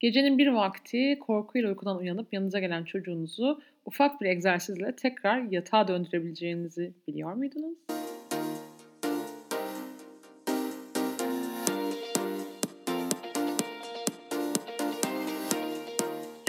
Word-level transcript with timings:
Gecenin 0.00 0.38
bir 0.38 0.46
vakti 0.46 1.18
korkuyla 1.20 1.68
uykudan 1.68 1.98
uyanıp 1.98 2.32
yanınıza 2.32 2.58
gelen 2.58 2.84
çocuğunuzu 2.84 3.60
ufak 3.86 4.20
bir 4.20 4.26
egzersizle 4.26 4.96
tekrar 4.96 5.42
yatağa 5.42 5.88
döndürebileceğinizi 5.88 6.92
biliyor 7.08 7.32
muydunuz? 7.32 7.78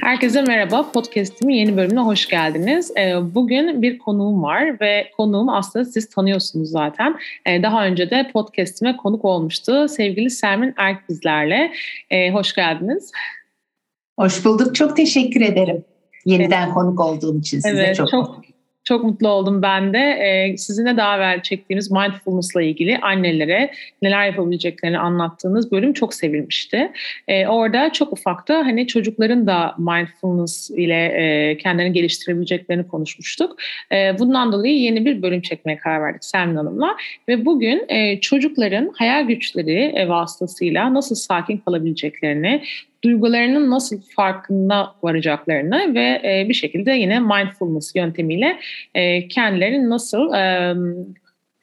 Herkese 0.01 0.41
merhaba. 0.41 0.91
Podcast'imin 0.91 1.53
yeni 1.53 1.77
bölümüne 1.77 1.99
hoş 1.99 2.27
geldiniz. 2.27 2.91
Ee, 2.97 3.15
bugün 3.35 3.81
bir 3.81 3.97
konuğum 3.97 4.43
var 4.43 4.79
ve 4.81 5.11
konuğum 5.17 5.49
aslında 5.49 5.85
siz 5.85 6.09
tanıyorsunuz 6.09 6.69
zaten. 6.69 7.15
Ee, 7.45 7.63
daha 7.63 7.85
önce 7.85 8.09
de 8.09 8.29
podcast'ime 8.33 8.97
konuk 8.97 9.25
olmuştu. 9.25 9.87
Sevgili 9.87 10.29
Sermin 10.29 10.73
Erk 10.77 11.09
bizlerle. 11.09 11.71
Ee, 12.09 12.31
hoş 12.31 12.55
geldiniz. 12.55 13.11
Hoş 14.19 14.45
bulduk. 14.45 14.75
Çok 14.75 14.97
teşekkür 14.97 15.41
ederim. 15.41 15.85
Yeniden 16.25 16.63
evet. 16.63 16.73
konuk 16.73 16.99
olduğum 16.99 17.39
için 17.39 17.59
size 17.59 17.83
evet, 17.83 17.95
çok, 17.95 18.09
çok 18.09 18.41
çok 18.83 19.03
mutlu 19.03 19.29
oldum 19.29 19.61
ben 19.61 19.93
de. 19.93 19.97
Ee, 19.97 20.57
sizinle 20.57 20.97
daha 20.97 21.17
evvel 21.17 21.41
çektiğimiz 21.41 21.91
mindfulness'la 21.91 22.61
ilgili 22.61 22.97
annelere 22.97 23.71
neler 24.01 24.25
yapabileceklerini 24.25 24.99
anlattığınız 24.99 25.71
bölüm 25.71 25.93
çok 25.93 26.13
sevilmişti. 26.13 26.91
Ee, 27.27 27.47
orada 27.47 27.91
çok 27.91 28.13
ufakta 28.13 28.55
hani 28.55 28.87
çocukların 28.87 29.47
da 29.47 29.75
mindfulness 29.77 30.69
ile 30.69 31.05
e, 31.05 31.57
kendilerini 31.57 31.93
geliştirebileceklerini 31.93 32.87
konuşmuştuk. 32.87 33.55
E, 33.91 34.19
bundan 34.19 34.51
dolayı 34.51 34.79
yeni 34.79 35.05
bir 35.05 35.21
bölüm 35.21 35.41
çekmeye 35.41 35.77
karar 35.77 36.01
verdik 36.01 36.23
Selmin 36.23 36.55
Hanım'la. 36.55 36.97
Ve 37.27 37.45
bugün 37.45 37.85
e, 37.89 38.19
çocukların 38.19 38.91
hayal 38.95 39.27
güçleri 39.27 39.93
e, 39.95 40.09
vasıtasıyla 40.09 40.93
nasıl 40.93 41.15
sakin 41.15 41.57
kalabileceklerini, 41.57 42.63
duygularının 43.03 43.71
nasıl 43.71 44.01
farkında 44.15 44.95
varacaklarını 45.03 45.95
ve 45.95 46.21
e, 46.23 46.49
bir 46.49 46.53
şekilde 46.53 46.91
yine 46.91 47.19
mindfulness 47.19 47.95
yöntemiyle 47.95 48.59
e, 48.95 49.27
kendilerini 49.27 49.89
nasıl 49.89 50.33
e, 50.33 50.75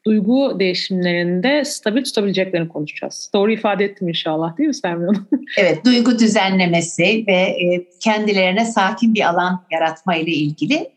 duygu 0.07 0.61
değişimlerinde 0.61 1.65
stabil 1.65 2.05
tutabileceklerini 2.05 2.69
konuşacağız. 2.69 3.31
Doğru 3.35 3.53
ifade 3.53 3.85
ettim 3.85 4.09
inşallah 4.09 4.59
değil 4.59 4.69
mi 4.69 4.75
Hanım? 4.83 5.29
Evet, 5.59 5.85
duygu 5.85 6.19
düzenlemesi 6.19 7.25
ve 7.29 7.33
e, 7.33 7.85
kendilerine 8.01 8.65
sakin 8.65 9.15
bir 9.15 9.29
alan 9.29 9.65
yaratma 9.71 10.17
ile 10.17 10.31
ilgili 10.31 10.91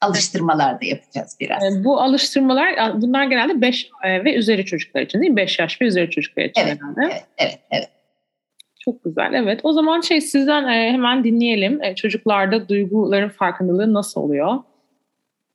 alıştırmalar 0.00 0.80
da 0.80 0.84
yapacağız 0.84 1.36
biraz. 1.40 1.62
E, 1.62 1.84
bu 1.84 2.00
alıştırmalar 2.00 3.02
bunlar 3.02 3.24
genelde 3.24 3.60
5 3.60 3.90
e, 4.04 4.24
ve 4.24 4.34
üzeri 4.34 4.64
çocuklar 4.64 5.00
için 5.00 5.20
değil 5.20 5.30
mi? 5.30 5.36
5 5.36 5.58
yaş 5.58 5.80
ve 5.80 5.86
üzeri 5.86 6.10
çocuklar 6.10 6.44
için 6.44 6.62
evet, 6.62 6.78
herhalde. 6.80 7.00
Evet, 7.14 7.24
evet, 7.38 7.58
evet. 7.70 7.88
Çok 8.90 9.04
güzel. 9.04 9.32
Evet. 9.34 9.60
O 9.62 9.72
zaman 9.72 10.00
şey 10.00 10.20
sizden 10.20 10.68
e, 10.68 10.92
hemen 10.92 11.24
dinleyelim. 11.24 11.82
E, 11.82 11.94
çocuklarda 11.94 12.68
duyguların 12.68 13.28
farkındalığı 13.28 13.94
nasıl 13.94 14.20
oluyor? 14.20 14.58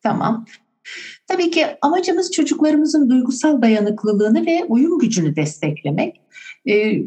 Tamam. 0.04 0.46
Tabii 1.28 1.52
ki 1.52 1.66
amacımız 1.82 2.32
çocuklarımızın 2.32 3.10
duygusal 3.10 3.62
dayanıklılığını 3.62 4.46
ve 4.46 4.66
uyum 4.68 5.00
gücünü 5.00 5.36
desteklemek. 5.36 6.22
E, 6.70 7.02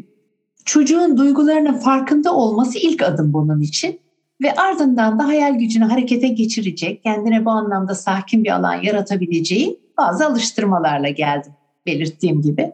çocuğun 0.65 1.17
duygularının 1.17 1.73
farkında 1.73 2.35
olması 2.35 2.79
ilk 2.79 3.03
adım 3.03 3.33
bunun 3.33 3.61
için. 3.61 3.99
Ve 4.41 4.53
ardından 4.53 5.19
da 5.19 5.27
hayal 5.27 5.59
gücünü 5.59 5.85
harekete 5.85 6.27
geçirecek, 6.27 7.03
kendine 7.03 7.45
bu 7.45 7.49
anlamda 7.49 7.95
sakin 7.95 8.43
bir 8.43 8.49
alan 8.49 8.75
yaratabileceği 8.83 9.79
bazı 9.97 10.25
alıştırmalarla 10.25 11.09
geldim 11.09 11.51
belirttiğim 11.89 12.41
gibi 12.41 12.73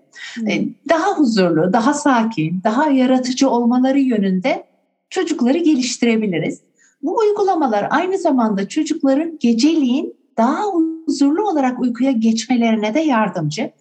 daha 0.90 1.18
huzurlu, 1.18 1.74
daha 1.74 1.94
sakin, 1.94 2.62
daha 2.64 2.90
yaratıcı 2.90 3.50
olmaları 3.50 4.00
yönünde 4.00 4.64
çocukları 5.10 5.58
geliştirebiliriz. 5.58 6.62
Bu 7.02 7.18
uygulamalar 7.18 7.88
aynı 7.90 8.18
zamanda 8.18 8.68
çocukların 8.68 9.38
geceliğin 9.40 10.16
daha 10.38 10.64
huzurlu 11.08 11.50
olarak 11.50 11.80
uykuya 11.80 12.12
geçmelerine 12.12 12.94
de 12.94 13.00
yardımcı. 13.00 13.72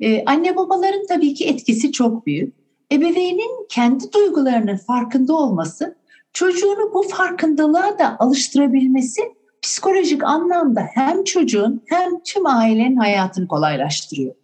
Ee, 0.00 0.24
anne 0.24 0.56
babaların 0.56 1.06
tabii 1.08 1.34
ki 1.34 1.44
etkisi 1.44 1.92
çok 1.92 2.26
büyük. 2.26 2.54
Ebeveynin 2.92 3.66
kendi 3.68 4.12
duygularının 4.12 4.76
farkında 4.76 5.34
olması, 5.36 5.96
çocuğunu 6.32 6.94
bu 6.94 7.02
farkındalığa 7.02 7.98
da 7.98 8.16
alıştırabilmesi 8.18 9.22
psikolojik 9.62 10.24
anlamda 10.24 10.80
hem 10.94 11.24
çocuğun 11.24 11.82
hem 11.86 12.10
tüm 12.24 12.46
ailenin 12.46 12.96
hayatını 12.96 13.48
kolaylaştırıyor. 13.48 14.34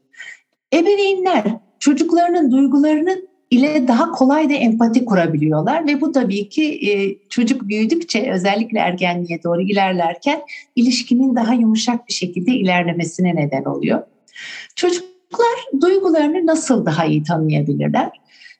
Ebeveynler 0.75 1.45
çocuklarının 1.79 2.53
duygularını 2.53 3.29
ile 3.51 3.89
daha 3.89 4.11
kolay 4.11 4.51
da 4.51 4.55
empati 4.55 5.05
kurabiliyorlar 5.05 5.87
ve 5.87 6.01
bu 6.01 6.13
tabii 6.13 6.49
ki 6.49 6.91
e, 6.91 7.19
çocuk 7.29 7.69
büyüdükçe 7.69 8.31
özellikle 8.33 8.79
ergenliğe 8.79 9.43
doğru 9.43 9.63
ilerlerken 9.63 10.41
ilişkinin 10.77 11.37
daha 11.37 11.55
yumuşak 11.55 12.09
bir 12.09 12.13
şekilde 12.13 12.53
ilerlemesine 12.53 13.37
neden 13.37 13.65
oluyor. 13.65 14.03
Çocuklar 14.77 15.81
duygularını 15.81 16.47
nasıl 16.47 16.87
daha 16.87 17.05
iyi 17.05 17.23
tanıyabilirler? 17.23 18.11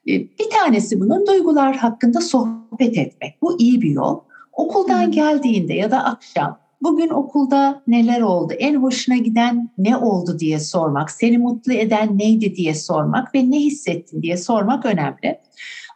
E, 0.07 0.11
bir 0.11 0.49
tanesi 0.53 0.99
bunun 0.99 1.27
duygular 1.27 1.75
hakkında 1.75 2.21
sohbet 2.21 2.97
etmek. 2.97 3.41
Bu 3.41 3.59
iyi 3.59 3.81
bir 3.81 3.89
yol. 3.89 4.19
Okuldan 4.53 5.11
geldiğinde 5.11 5.73
ya 5.73 5.91
da 5.91 6.03
akşam 6.03 6.59
Bugün 6.81 7.09
okulda 7.09 7.81
neler 7.87 8.21
oldu? 8.21 8.53
En 8.53 8.75
hoşuna 8.75 9.17
giden 9.17 9.69
ne 9.77 9.97
oldu 9.97 10.39
diye 10.39 10.59
sormak, 10.59 11.11
seni 11.11 11.37
mutlu 11.37 11.73
eden 11.73 12.17
neydi 12.17 12.55
diye 12.55 12.75
sormak 12.75 13.35
ve 13.35 13.51
ne 13.51 13.59
hissettin 13.59 14.21
diye 14.21 14.37
sormak 14.37 14.85
önemli. 14.85 15.39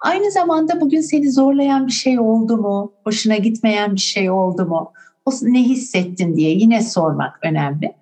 Aynı 0.01 0.31
zamanda 0.31 0.81
bugün 0.81 1.01
seni 1.01 1.31
zorlayan 1.31 1.87
bir 1.87 1.91
şey 1.91 2.19
oldu 2.19 2.57
mu? 2.57 2.93
Hoşuna 3.03 3.35
gitmeyen 3.35 3.95
bir 3.95 4.01
şey 4.01 4.29
oldu 4.31 4.65
mu? 4.65 4.91
O 5.25 5.31
ne 5.41 5.63
hissettin 5.63 6.35
diye 6.35 6.51
yine 6.51 6.81
sormak 6.83 7.39
önemli. 7.43 7.95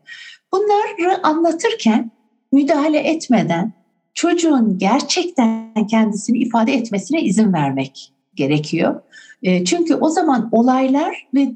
Bunları 0.52 1.28
anlatırken 1.28 2.12
müdahale 2.52 3.00
etmeden 3.00 3.74
çocuğun 4.14 4.78
gerçekten 4.78 5.88
kendisini 5.90 6.38
ifade 6.38 6.74
etmesine 6.74 7.22
izin 7.22 7.54
vermek 7.54 8.14
gerekiyor. 8.36 9.02
Çünkü 9.44 9.96
o 9.96 10.10
zaman 10.10 10.50
olaylar 10.52 11.28
ve 11.34 11.52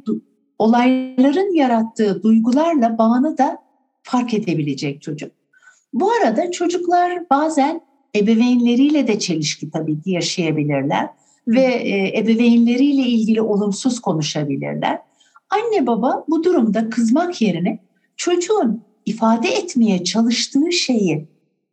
olayların 0.59 1.55
yarattığı 1.55 2.23
duygularla 2.23 2.97
bağını 2.97 3.37
da 3.37 3.57
fark 4.03 4.33
edebilecek 4.33 5.01
çocuk. 5.01 5.31
Bu 5.93 6.11
arada 6.11 6.51
çocuklar 6.51 7.29
bazen 7.29 7.81
ebeveynleriyle 8.15 9.07
de 9.07 9.19
çelişki 9.19 9.71
tabii 9.71 10.01
ki 10.01 10.11
yaşayabilirler 10.11 11.09
ve 11.47 11.61
e, 11.61 12.19
ebeveynleriyle 12.19 13.01
ilgili 13.01 13.41
olumsuz 13.41 13.99
konuşabilirler. 13.99 14.99
Anne 15.49 15.87
baba 15.87 16.25
bu 16.29 16.43
durumda 16.43 16.89
kızmak 16.89 17.41
yerine 17.41 17.79
çocuğun 18.17 18.81
ifade 19.05 19.47
etmeye 19.47 20.03
çalıştığı 20.03 20.71
şeyi 20.71 21.27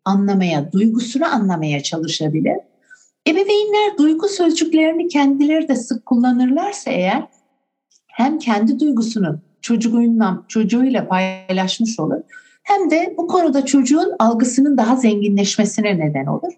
anlamaya, 0.04 0.72
duygusunu 0.72 1.26
anlamaya 1.34 1.82
çalışabilir. 1.82 2.56
Ebeveynler 3.28 3.98
duygu 3.98 4.28
sözcüklerini 4.28 5.08
kendileri 5.08 5.68
de 5.68 5.76
sık 5.76 6.06
kullanırlarsa 6.06 6.90
eğer 6.90 7.26
hem 8.12 8.38
kendi 8.38 8.80
duygusunu 8.80 9.38
çocuğuyla, 9.60 10.42
çocuğuyla 10.48 11.08
paylaşmış 11.08 12.00
olur 12.00 12.20
hem 12.62 12.90
de 12.90 13.14
bu 13.18 13.26
konuda 13.26 13.64
çocuğun 13.64 14.12
algısının 14.18 14.76
daha 14.76 14.96
zenginleşmesine 14.96 15.98
neden 15.98 16.26
olur. 16.26 16.52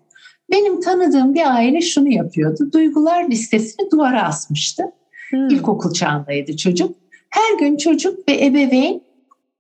Benim 0.51 0.81
tanıdığım 0.81 1.35
bir 1.35 1.55
aile 1.55 1.81
şunu 1.81 2.09
yapıyordu. 2.09 2.73
Duygular 2.73 3.31
listesini 3.31 3.91
duvara 3.91 4.23
asmıştı. 4.23 4.83
Hmm. 5.31 5.49
İlkokul 5.49 5.93
çağındaydı 5.93 6.57
çocuk. 6.57 6.97
Her 7.31 7.59
gün 7.59 7.77
çocuk 7.77 8.29
ve 8.29 8.45
ebeveyn 8.45 9.01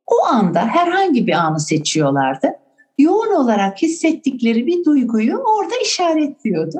o 0.06 0.26
anda 0.26 0.60
herhangi 0.60 1.26
bir 1.26 1.32
anı 1.32 1.60
seçiyorlardı. 1.60 2.48
Yoğun 2.98 3.34
olarak 3.34 3.82
hissettikleri 3.82 4.66
bir 4.66 4.84
duyguyu 4.84 5.36
orada 5.36 5.74
işaretliyordu. 5.84 6.78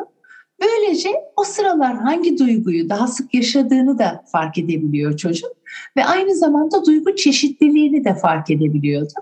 Böylece 0.65 1.09
o 1.37 1.45
sıralar 1.45 1.97
hangi 1.97 2.39
duyguyu 2.39 2.89
daha 2.89 3.07
sık 3.07 3.35
yaşadığını 3.35 3.99
da 3.99 4.25
fark 4.33 4.59
edebiliyor 4.59 5.17
çocuk 5.17 5.51
ve 5.97 6.05
aynı 6.05 6.35
zamanda 6.35 6.85
duygu 6.85 7.17
çeşitliliğini 7.17 8.05
de 8.05 8.15
fark 8.15 8.51
edebiliyordu. 8.51 9.13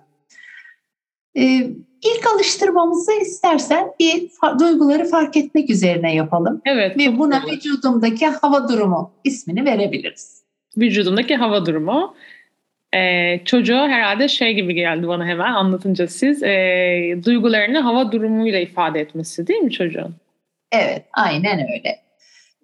Ee, 1.36 1.70
ilk 2.02 2.26
alıştırmamızı 2.34 3.12
istersen 3.12 3.86
bir 4.00 4.30
duyguları 4.60 5.04
fark 5.04 5.36
etmek 5.36 5.70
üzerine 5.70 6.14
yapalım. 6.14 6.62
Evet. 6.64 6.98
Ve 6.98 7.18
buna 7.18 7.42
olur. 7.44 7.52
vücudumdaki 7.52 8.26
hava 8.26 8.68
durumu 8.68 9.12
ismini 9.24 9.64
verebiliriz. 9.64 10.42
Vücudumdaki 10.76 11.36
hava 11.36 11.66
durumu. 11.66 12.14
Ee, 12.94 13.40
çocuğa 13.44 13.88
herhalde 13.88 14.28
şey 14.28 14.54
gibi 14.54 14.74
geldi 14.74 15.08
bana 15.08 15.26
hemen 15.26 15.52
anlatınca 15.52 16.08
siz 16.08 16.42
e, 16.42 17.18
duygularını 17.24 17.78
hava 17.78 18.12
durumuyla 18.12 18.58
ifade 18.58 19.00
etmesi 19.00 19.46
değil 19.46 19.60
mi 19.60 19.70
çocuğun? 19.70 20.14
Evet, 20.72 21.04
aynen 21.12 21.58
öyle. 21.58 22.02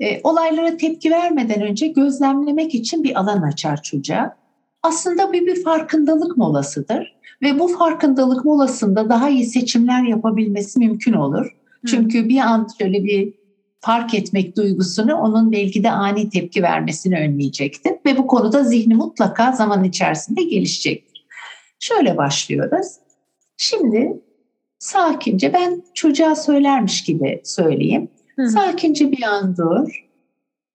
E, 0.01 0.21
olaylara 0.23 0.77
tepki 0.77 1.11
vermeden 1.11 1.63
önce 1.63 1.89
gözlemlemek 1.89 2.75
için 2.75 3.05
bir 3.05 3.21
alan 3.21 3.43
açar 3.43 3.83
çocuğa. 3.83 4.37
Aslında 4.83 5.33
bir, 5.33 5.47
bir 5.47 5.63
farkındalık 5.63 6.37
molasıdır 6.37 7.19
ve 7.43 7.59
bu 7.59 7.69
farkındalık 7.69 8.45
molasında 8.45 9.09
daha 9.09 9.29
iyi 9.29 9.45
seçimler 9.45 10.03
yapabilmesi 10.03 10.79
mümkün 10.79 11.13
olur. 11.13 11.57
Çünkü 11.87 12.29
bir 12.29 12.39
an 12.39 12.69
şöyle 12.79 13.05
bir 13.05 13.35
fark 13.81 14.15
etmek 14.15 14.57
duygusunu 14.57 15.15
onun 15.15 15.53
belki 15.53 15.85
de 15.85 15.91
ani 15.91 16.31
tepki 16.31 16.63
vermesini 16.63 17.19
önleyecektir. 17.19 17.93
Ve 18.07 18.17
bu 18.17 18.27
konuda 18.27 18.65
zihni 18.65 18.95
mutlaka 18.95 19.53
zaman 19.53 19.85
içerisinde 19.85 20.43
gelişecektir. 20.43 21.27
Şöyle 21.81 22.17
başlıyoruz. 22.17 22.87
Şimdi 23.57 24.21
sakince 24.79 25.53
ben 25.53 25.83
çocuğa 25.95 26.35
söylermiş 26.35 27.05
gibi 27.05 27.41
söyleyeyim. 27.45 28.09
Hı. 28.37 28.49
Sakince 28.49 29.13
bir 29.13 29.23
an 29.23 29.57
dur. 29.57 30.09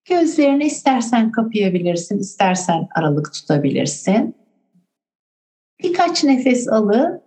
Gözlerini 0.04 0.64
istersen 0.64 1.32
kapayabilirsin, 1.32 2.18
istersen 2.18 2.88
aralık 2.94 3.32
tutabilirsin. 3.32 4.34
Birkaç 5.82 6.24
nefes 6.24 6.68
alı 6.68 7.22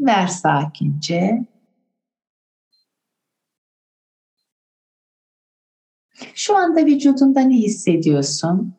ver 0.00 0.26
sakince. 0.26 1.46
Şu 6.34 6.56
anda 6.56 6.86
vücudunda 6.86 7.40
ne 7.40 7.54
hissediyorsun? 7.54 8.74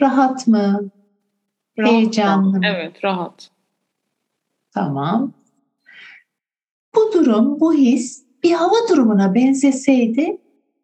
Rahat 0.00 0.46
mı? 0.46 0.90
Rahat 1.78 1.92
Heyecanlı 1.92 2.58
mı? 2.58 2.60
Evet, 2.66 3.04
rahat. 3.04 3.50
Tamam. 4.70 5.32
Bu 6.94 7.12
durum, 7.12 7.60
bu 7.60 7.74
his 7.74 8.26
bir 8.42 8.52
hava 8.52 8.88
durumuna 8.90 9.34
benzeseydi 9.34 10.38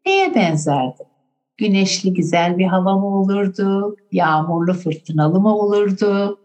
neye 0.06 0.34
benzerdi? 0.34 1.02
Güneşli 1.56 2.14
güzel 2.14 2.58
bir 2.58 2.66
hava 2.66 2.98
mı 2.98 3.20
olurdu? 3.20 3.96
Yağmurlu 4.12 4.74
fırtınalı 4.74 5.40
mı 5.40 5.58
olurdu? 5.58 6.40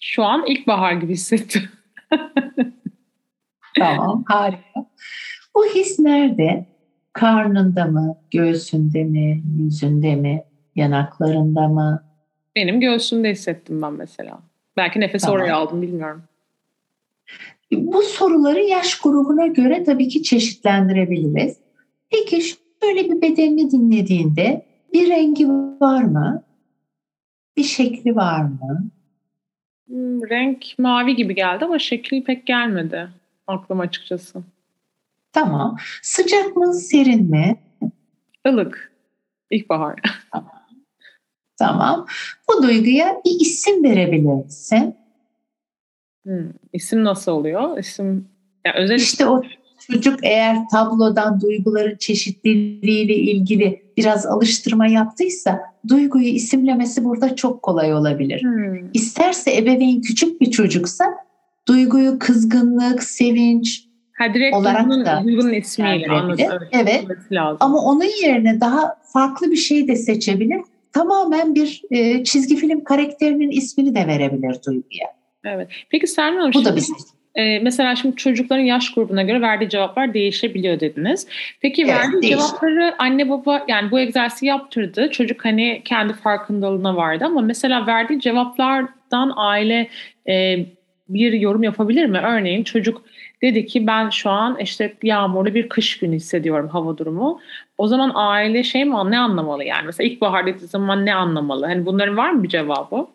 Şu 0.00 0.24
an 0.24 0.46
ilkbahar 0.46 0.92
gibi 0.92 1.12
hissettim. 1.12 1.62
tamam, 3.78 4.24
harika. 4.26 4.90
Bu 5.54 5.66
his 5.66 5.98
nerede? 5.98 6.66
Karnında 7.12 7.84
mı, 7.84 8.16
göğsünde 8.30 9.04
mi, 9.04 9.42
yüzünde 9.58 10.16
mi, 10.16 10.44
yanaklarında 10.74 11.68
mı? 11.68 12.04
Benim 12.56 12.80
göğsümde 12.80 13.30
hissettim 13.30 13.82
ben 13.82 13.92
mesela. 13.92 14.40
Belki 14.76 15.00
nefesi 15.00 15.26
tamam. 15.26 15.40
oraya 15.40 15.56
aldım 15.56 15.82
bilmiyorum. 15.82 16.22
Bu 17.72 18.02
soruları 18.02 18.60
yaş 18.60 19.00
grubuna 19.00 19.46
göre 19.46 19.84
tabii 19.84 20.08
ki 20.08 20.22
çeşitlendirebiliriz. 20.22 21.56
Peki 22.10 22.42
şöyle 22.82 23.10
bir 23.10 23.22
bedenini 23.22 23.70
dinlediğinde 23.70 24.66
bir 24.92 25.08
rengi 25.08 25.48
var 25.80 26.02
mı? 26.02 26.42
Bir 27.56 27.64
şekli 27.64 28.16
var 28.16 28.42
mı? 28.42 28.90
Hmm, 29.88 30.28
renk 30.30 30.66
mavi 30.78 31.16
gibi 31.16 31.34
geldi 31.34 31.64
ama 31.64 31.78
şekil 31.78 32.22
pek 32.24 32.46
gelmedi 32.46 33.08
aklıma 33.46 33.82
açıkçası. 33.82 34.42
Tamam. 35.32 35.76
Sıcak 36.02 36.56
mı, 36.56 36.74
serin 36.74 37.30
mi? 37.30 37.56
Ilık. 38.46 38.92
İlkbahar. 39.50 40.00
Tamam. 40.32 40.52
Tamam. 41.58 42.06
Bu 42.48 42.62
duyguya 42.62 43.20
bir 43.24 43.40
isim 43.40 43.84
verebilir 43.84 44.44
misin? 44.44 44.96
Hmm. 46.28 46.50
İsim 46.72 47.04
nasıl 47.04 47.32
oluyor? 47.32 47.78
İsim 47.78 48.26
yani 48.66 48.76
özel 48.76 48.96
İşte 48.96 49.26
o 49.26 49.42
çocuk 49.92 50.18
eğer 50.22 50.56
tablodan 50.72 51.40
duyguların 51.40 51.96
çeşitliliğiyle 51.96 53.14
ilgili 53.14 53.82
biraz 53.96 54.26
alıştırma 54.26 54.86
yaptıysa 54.86 55.60
duyguyu 55.88 56.28
isimlemesi 56.28 57.04
burada 57.04 57.36
çok 57.36 57.62
kolay 57.62 57.94
olabilir. 57.94 58.42
Hmm. 58.42 58.90
İsterse 58.94 59.56
ebeveyn 59.56 60.00
küçük 60.00 60.40
bir 60.40 60.50
çocuksa 60.50 61.04
duyguyu 61.68 62.18
kızgınlık, 62.18 63.02
sevinç, 63.02 63.84
ha, 64.12 64.34
direkt 64.34 64.56
olarak 64.56 64.84
duygunun, 64.84 65.06
da 65.06 65.22
duygunun 65.24 65.52
ismiyle 65.52 66.06
anladım. 66.10 66.68
Evet. 66.72 67.04
Lazım. 67.32 67.58
Ama 67.60 67.78
onun 67.78 68.22
yerine 68.22 68.60
daha 68.60 68.96
farklı 69.12 69.50
bir 69.50 69.56
şey 69.56 69.88
de 69.88 69.96
seçebilir. 69.96 70.60
Tamamen 70.92 71.54
bir 71.54 71.82
e, 71.90 72.24
çizgi 72.24 72.56
film 72.56 72.84
karakterinin 72.84 73.50
ismini 73.50 73.94
de 73.94 74.06
verebilir 74.06 74.56
duyguya. 74.66 75.17
Evet. 75.54 75.68
Peki 75.90 76.06
Sermin 76.06 76.38
Hanım, 76.38 76.52
Bu 76.54 76.64
da 76.64 76.76
bir 76.76 76.84
e, 77.34 77.58
mesela 77.58 77.96
şimdi 77.96 78.16
çocukların 78.16 78.62
yaş 78.62 78.94
grubuna 78.94 79.22
göre 79.22 79.40
verdiği 79.40 79.68
cevaplar 79.68 80.14
değişebiliyor 80.14 80.80
dediniz. 80.80 81.26
Peki 81.60 81.82
evet, 81.82 81.94
verdiği 81.94 82.22
değişir. 82.22 82.36
cevapları 82.36 82.94
anne 82.98 83.30
baba 83.30 83.64
yani 83.68 83.90
bu 83.90 84.00
egzersizi 84.00 84.46
yaptırdı. 84.46 85.10
Çocuk 85.10 85.44
hani 85.44 85.82
kendi 85.84 86.12
farkındalığına 86.12 86.96
vardı 86.96 87.24
ama 87.24 87.40
mesela 87.40 87.86
verdiği 87.86 88.20
cevaplardan 88.20 89.32
aile 89.36 89.88
e, 90.28 90.66
bir 91.08 91.32
yorum 91.32 91.62
yapabilir 91.62 92.06
mi? 92.06 92.18
Örneğin 92.18 92.64
çocuk 92.64 93.02
dedi 93.42 93.66
ki 93.66 93.86
ben 93.86 94.10
şu 94.10 94.30
an 94.30 94.58
işte 94.60 94.94
yağmurlu 95.02 95.54
bir 95.54 95.68
kış 95.68 95.98
günü 95.98 96.16
hissediyorum 96.16 96.68
hava 96.68 96.98
durumu. 96.98 97.40
O 97.78 97.86
zaman 97.86 98.12
aile 98.14 98.64
şey 98.64 98.84
mi 98.84 98.94
ne 99.10 99.18
anlamalı 99.18 99.64
yani? 99.64 99.86
Mesela 99.86 100.08
ilkbahar 100.08 100.46
dediği 100.46 100.66
zaman 100.66 101.06
ne 101.06 101.14
anlamalı? 101.14 101.66
Hani 101.66 101.86
bunların 101.86 102.16
var 102.16 102.30
mı 102.30 102.42
bir 102.42 102.48
cevabı? 102.48 103.06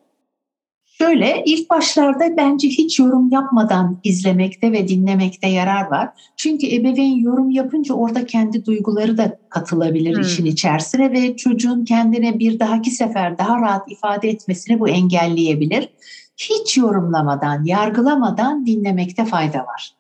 Şöyle 1.04 1.44
ilk 1.46 1.70
başlarda 1.70 2.38
bence 2.38 2.68
hiç 2.68 3.00
yorum 3.00 3.30
yapmadan 3.32 4.00
izlemekte 4.04 4.72
ve 4.72 4.88
dinlemekte 4.88 5.48
yarar 5.48 5.92
var. 5.92 6.10
Çünkü 6.38 6.68
ebeveyn 6.68 7.18
yorum 7.18 7.50
yapınca 7.50 7.94
orada 7.94 8.26
kendi 8.26 8.66
duyguları 8.66 9.18
da 9.18 9.38
katılabilir 9.50 10.16
hmm. 10.16 10.22
işin 10.22 10.46
içerisine 10.46 11.12
ve 11.12 11.36
çocuğun 11.36 11.86
kendine 11.86 12.40
bir 12.40 12.60
dahaki 12.60 12.92
sefer 12.92 13.38
daha 13.38 13.62
rahat 13.62 13.92
ifade 13.92 14.30
etmesini 14.30 14.80
bu 14.80 14.90
engelleyebilir. 14.90 15.90
Hiç 16.38 16.78
yorumlamadan, 16.78 17.64
yargılamadan 17.64 18.66
dinlemekte 18.66 19.26
fayda 19.26 19.60
var. 19.60 19.94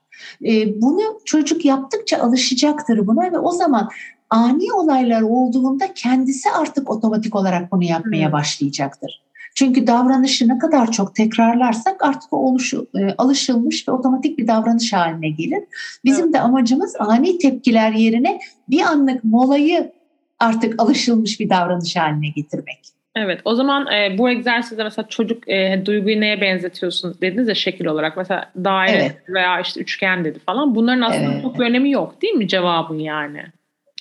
Bunu 0.81 1.01
çocuk 1.25 1.65
yaptıkça 1.65 2.17
alışacaktır 2.17 3.07
buna 3.07 3.31
ve 3.31 3.39
o 3.39 3.51
zaman 3.51 3.89
ani 4.29 4.73
olaylar 4.73 5.21
olduğunda 5.21 5.93
kendisi 5.93 6.51
artık 6.51 6.89
otomatik 6.89 7.35
olarak 7.35 7.71
bunu 7.71 7.83
yapmaya 7.83 8.25
hmm. 8.25 8.33
başlayacaktır. 8.33 9.22
Çünkü 9.55 9.87
davranışı 9.87 10.47
ne 10.47 10.57
kadar 10.57 10.91
çok 10.91 11.15
tekrarlarsak 11.15 12.03
artık 12.03 12.33
o 12.33 12.37
oluşu, 12.37 12.87
e, 12.95 13.13
alışılmış 13.17 13.87
ve 13.87 13.91
otomatik 13.91 14.37
bir 14.37 14.47
davranış 14.47 14.93
haline 14.93 15.29
gelir. 15.29 15.63
Bizim 16.05 16.25
evet. 16.25 16.33
de 16.33 16.39
amacımız 16.39 16.95
ani 16.99 17.37
tepkiler 17.37 17.91
yerine 17.91 18.39
bir 18.69 18.81
anlık 18.81 19.23
molayı 19.23 19.91
artık 20.39 20.81
alışılmış 20.81 21.39
bir 21.39 21.49
davranış 21.49 21.95
haline 21.95 22.29
getirmek. 22.29 22.79
Evet 23.15 23.41
o 23.45 23.55
zaman 23.55 23.87
e, 23.87 24.17
bu 24.17 24.29
egzersizde 24.29 24.83
mesela 24.83 25.07
çocuk 25.07 25.49
e, 25.49 25.81
duyguyu 25.85 26.21
neye 26.21 26.41
benzetiyorsun 26.41 27.15
dediniz 27.21 27.47
ya 27.47 27.55
şekil 27.55 27.85
olarak 27.85 28.17
mesela 28.17 28.51
daire 28.63 29.01
evet. 29.01 29.29
veya 29.29 29.59
işte 29.59 29.81
üçgen 29.81 30.25
dedi 30.25 30.39
falan 30.39 30.75
bunların 30.75 31.01
aslında 31.01 31.31
evet. 31.31 31.41
çok 31.41 31.59
bir 31.59 31.65
önemi 31.65 31.91
yok 31.91 32.21
değil 32.21 32.33
mi 32.33 32.47
cevabın 32.47 32.99
yani? 32.99 33.43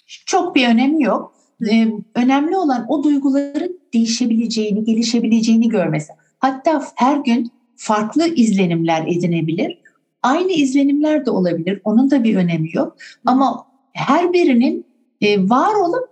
Çok 0.06 0.54
bir 0.54 0.68
önemi 0.68 1.02
yok. 1.02 1.34
Ee, 1.70 1.88
önemli 2.14 2.56
olan 2.56 2.86
o 2.88 3.02
duyguların 3.02 3.80
değişebileceğini, 3.94 4.84
gelişebileceğini 4.84 5.68
görmesi. 5.68 6.12
Hatta 6.38 6.82
her 6.94 7.16
gün 7.16 7.50
farklı 7.76 8.34
izlenimler 8.34 9.06
edinebilir. 9.06 9.78
Aynı 10.22 10.52
izlenimler 10.52 11.26
de 11.26 11.30
olabilir. 11.30 11.80
Onun 11.84 12.10
da 12.10 12.24
bir 12.24 12.36
önemi 12.36 12.70
yok. 12.72 12.96
Ama 13.26 13.66
her 13.92 14.32
birinin 14.32 14.86
e, 15.20 15.48
var 15.48 15.74
olup 15.74 16.08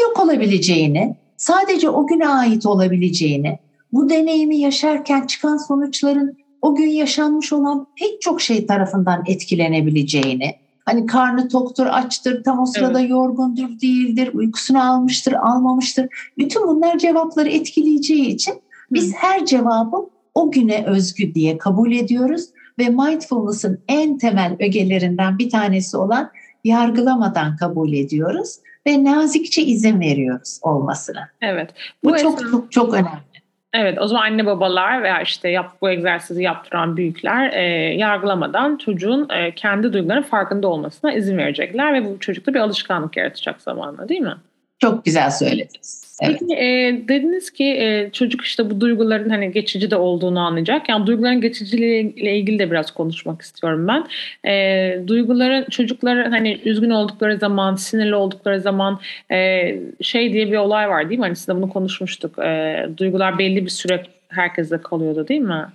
yok 0.00 0.20
olabileceğini, 0.24 1.16
sadece 1.36 1.88
o 1.88 2.06
güne 2.06 2.28
ait 2.28 2.66
olabileceğini, 2.66 3.58
bu 3.92 4.08
deneyimi 4.10 4.56
yaşarken 4.56 5.26
çıkan 5.26 5.56
sonuçların 5.56 6.36
o 6.62 6.74
gün 6.74 6.88
yaşanmış 6.88 7.52
olan 7.52 7.86
pek 7.98 8.22
çok 8.22 8.40
şey 8.40 8.66
tarafından 8.66 9.24
etkilenebileceğini, 9.26 10.54
Hani 10.84 11.06
karnı 11.06 11.48
toktur, 11.48 11.86
açtır, 11.86 12.44
tam 12.44 12.60
o 12.60 12.66
sırada 12.66 13.00
evet. 13.00 13.10
yorgundur, 13.10 13.80
değildir, 13.80 14.30
uykusunu 14.34 14.90
almıştır, 14.90 15.32
almamıştır. 15.32 16.08
Bütün 16.38 16.66
bunlar 16.66 16.98
cevapları 16.98 17.48
etkileyeceği 17.48 18.26
için 18.26 18.54
biz 18.90 19.12
Hı. 19.12 19.16
her 19.16 19.46
cevabı 19.46 19.96
o 20.34 20.50
güne 20.50 20.84
özgü 20.86 21.34
diye 21.34 21.58
kabul 21.58 21.92
ediyoruz 21.92 22.44
ve 22.78 22.88
mindfulness'ın 22.88 23.78
en 23.88 24.18
temel 24.18 24.56
ögelerinden 24.60 25.38
bir 25.38 25.50
tanesi 25.50 25.96
olan 25.96 26.30
yargılamadan 26.64 27.56
kabul 27.56 27.92
ediyoruz 27.92 28.58
ve 28.86 29.04
nazikçe 29.04 29.62
izin 29.62 30.00
veriyoruz 30.00 30.58
olmasına. 30.62 31.28
Evet. 31.40 31.70
Bu, 32.04 32.10
bu 32.10 32.18
çok 32.18 32.40
çok 32.50 32.72
çok 32.72 32.94
önemli. 32.94 33.34
Evet 33.74 33.98
o 34.00 34.06
zaman 34.06 34.22
anne 34.22 34.46
babalar 34.46 35.02
veya 35.02 35.22
işte 35.22 35.48
yap, 35.48 35.72
bu 35.82 35.90
egzersizi 35.90 36.42
yaptıran 36.42 36.96
büyükler 36.96 37.52
e, 37.52 37.62
yargılamadan 37.94 38.76
çocuğun 38.76 39.28
e, 39.30 39.54
kendi 39.54 39.92
duygularının 39.92 40.22
farkında 40.22 40.68
olmasına 40.68 41.12
izin 41.12 41.38
verecekler 41.38 41.94
ve 41.94 42.04
bu 42.04 42.20
çocukta 42.20 42.54
bir 42.54 42.60
alışkanlık 42.60 43.16
yaratacak 43.16 43.62
zamanla 43.62 44.08
değil 44.08 44.20
mi? 44.20 44.36
Çok 44.78 45.04
güzel 45.04 45.30
söylediniz. 45.30 46.03
Evet. 46.22 46.36
Peki 46.40 46.54
e, 46.54 47.00
dediniz 47.08 47.50
ki 47.50 47.64
e, 47.64 48.10
çocuk 48.12 48.42
işte 48.42 48.70
bu 48.70 48.80
duyguların 48.80 49.30
hani 49.30 49.52
geçici 49.52 49.90
de 49.90 49.96
olduğunu 49.96 50.40
anlayacak. 50.40 50.88
Yani 50.88 51.06
duyguların 51.06 51.40
geçiciliğiyle 51.40 52.38
ilgili 52.38 52.58
de 52.58 52.70
biraz 52.70 52.90
konuşmak 52.90 53.42
istiyorum 53.42 53.88
ben. 53.88 54.06
E, 54.50 55.06
duyguların 55.06 55.64
çocukların 55.70 56.30
hani 56.30 56.60
üzgün 56.64 56.90
oldukları 56.90 57.36
zaman, 57.38 57.74
sinirli 57.74 58.14
oldukları 58.14 58.60
zaman 58.60 59.00
e, 59.30 59.70
şey 60.00 60.32
diye 60.32 60.52
bir 60.52 60.56
olay 60.56 60.88
var 60.88 61.10
değil 61.10 61.20
mi? 61.20 61.24
Hani 61.24 61.36
sizinle 61.36 61.56
bunu 61.56 61.70
konuşmuştuk. 61.70 62.38
E, 62.38 62.86
duygular 62.96 63.38
belli 63.38 63.64
bir 63.64 63.70
süre 63.70 64.02
herkeste 64.28 64.78
kalıyordu 64.78 65.28
değil 65.28 65.40
mi? 65.40 65.66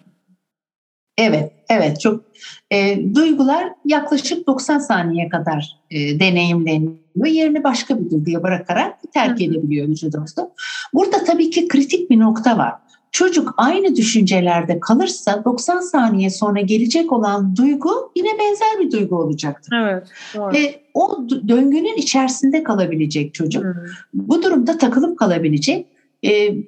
Evet, 1.20 1.52
evet 1.70 2.00
çok 2.00 2.24
e, 2.72 3.00
duygular 3.16 3.70
yaklaşık 3.86 4.48
90 4.48 4.80
saniye 4.80 5.30
kadar 5.30 5.78
e, 5.92 6.20
deneyimleniyor. 6.20 7.26
Yerini 7.26 7.64
başka 7.64 8.00
bir 8.00 8.10
duyguya 8.10 8.44
bırakarak 8.44 8.96
terk 9.14 9.42
edebiliyor 9.42 9.88
vücudumuzda. 9.88 10.52
Burada 10.94 11.24
tabii 11.24 11.50
ki 11.50 11.68
kritik 11.68 12.10
bir 12.10 12.20
nokta 12.20 12.58
var. 12.58 12.74
Çocuk 13.12 13.54
aynı 13.58 13.96
düşüncelerde 13.96 14.80
kalırsa 14.80 15.46
90 15.46 15.80
saniye 15.80 16.30
sonra 16.30 16.62
gelecek 16.62 17.12
olan 17.12 17.56
duygu 17.56 18.12
yine 18.16 18.30
benzer 18.40 18.80
bir 18.80 18.92
duygu 18.92 19.16
olacaktır. 19.16 19.74
Evet. 19.84 20.08
Doğru. 20.36 20.54
Ve 20.54 20.82
o 20.94 21.18
döngünün 21.48 21.98
içerisinde 21.98 22.64
kalabilecek 22.64 23.34
çocuk. 23.34 23.64
Hı. 23.64 23.86
Bu 24.14 24.44
durumda 24.44 24.78
takılıp 24.78 25.20
kalabilecek 25.20 25.88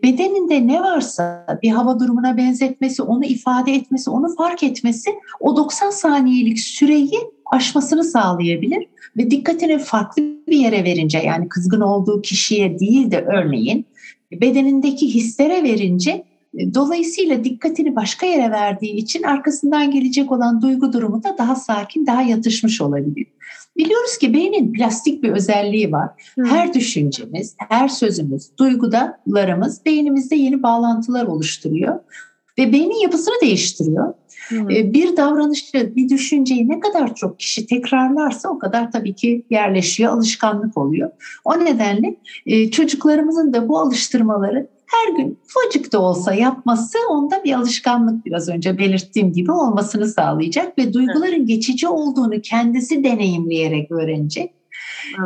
bedeninde 0.04 0.68
ne 0.68 0.82
varsa 0.82 1.46
bir 1.64 1.70
hava 1.70 2.00
durumuna 2.00 2.38
benzetmesi, 2.38 3.04
onu 3.04 3.26
ifade 3.26 3.74
etmesi, 3.74 4.10
onu 4.10 4.36
fark 4.36 4.64
etmesi 4.64 5.10
o 5.40 5.58
90 5.58 5.90
saniyelik 5.90 6.60
süreyi 6.60 7.20
aşmasını 7.46 8.04
sağlayabilir 8.04 8.88
ve 9.18 9.32
dikkatini 9.32 9.80
farklı 9.80 10.24
bir 10.48 10.58
yere 10.58 10.84
verince 10.84 11.18
yani 11.18 11.50
kızgın 11.50 11.82
olduğu 11.82 12.22
kişiye 12.22 12.80
değil 12.80 13.12
de 13.12 13.22
örneğin 13.22 13.86
bedenindeki 14.32 15.14
hislere 15.14 15.64
verince 15.64 16.24
dolayısıyla 16.74 17.44
dikkatini 17.44 17.96
başka 17.96 18.26
yere 18.26 18.52
verdiği 18.52 18.96
için 18.96 19.24
arkasından 19.24 19.92
gelecek 19.92 20.32
olan 20.32 20.62
duygu 20.62 20.94
durumu 20.94 21.24
da 21.24 21.38
daha 21.38 21.56
sakin, 21.56 22.08
daha 22.08 22.22
yatışmış 22.22 22.82
olabilir. 22.82 23.28
Biliyoruz 23.78 24.18
ki 24.18 24.34
beynin 24.34 24.74
plastik 24.74 25.24
bir 25.24 25.30
özelliği 25.30 25.92
var. 25.92 26.10
Hmm. 26.36 26.46
Her 26.46 26.74
düşüncemiz, 26.74 27.56
her 27.70 27.88
sözümüz, 27.88 28.50
duygularımız 28.60 29.86
beynimizde 29.86 30.36
yeni 30.36 30.64
bağlantılar 30.64 31.26
oluşturuyor 31.26 32.00
ve 32.58 32.74
beynin 32.74 33.02
yapısını 33.02 33.36
değiştiriyor. 33.42 34.14
Hmm. 34.52 34.70
Bir 34.70 35.18
davranışı, 35.18 35.96
bir 35.96 36.10
düşünceyi 36.10 36.70
ne 36.70 36.80
kadar 36.80 37.16
çok 37.16 37.40
kişi 37.40 37.66
tekrarlarsa 37.66 38.50
o 38.50 38.60
kadar 38.60 38.92
tabii 38.92 39.16
ki 39.16 39.46
yerleşiyor, 39.50 40.14
alışkanlık 40.14 40.78
oluyor. 40.78 41.12
O 41.46 41.66
nedenle 41.66 42.16
e, 42.46 42.72
çocuklarımızın 42.72 43.54
da 43.54 43.70
bu 43.70 43.80
alıştırmaları 43.80 44.68
her 44.92 45.18
gün 45.18 45.38
ufacık 45.46 45.94
da 45.94 46.02
olsa 46.02 46.34
yapması 46.34 46.98
onda 47.10 47.44
bir 47.44 47.54
alışkanlık 47.54 48.26
biraz 48.26 48.50
önce 48.50 48.78
belirttiğim 48.78 49.34
gibi 49.34 49.52
olmasını 49.52 50.08
sağlayacak 50.08 50.78
ve 50.78 50.94
duyguların 50.94 51.46
geçici 51.46 51.88
olduğunu 51.88 52.42
kendisi 52.42 53.04
deneyimleyerek 53.04 53.92
öğrenecek. 53.92 54.54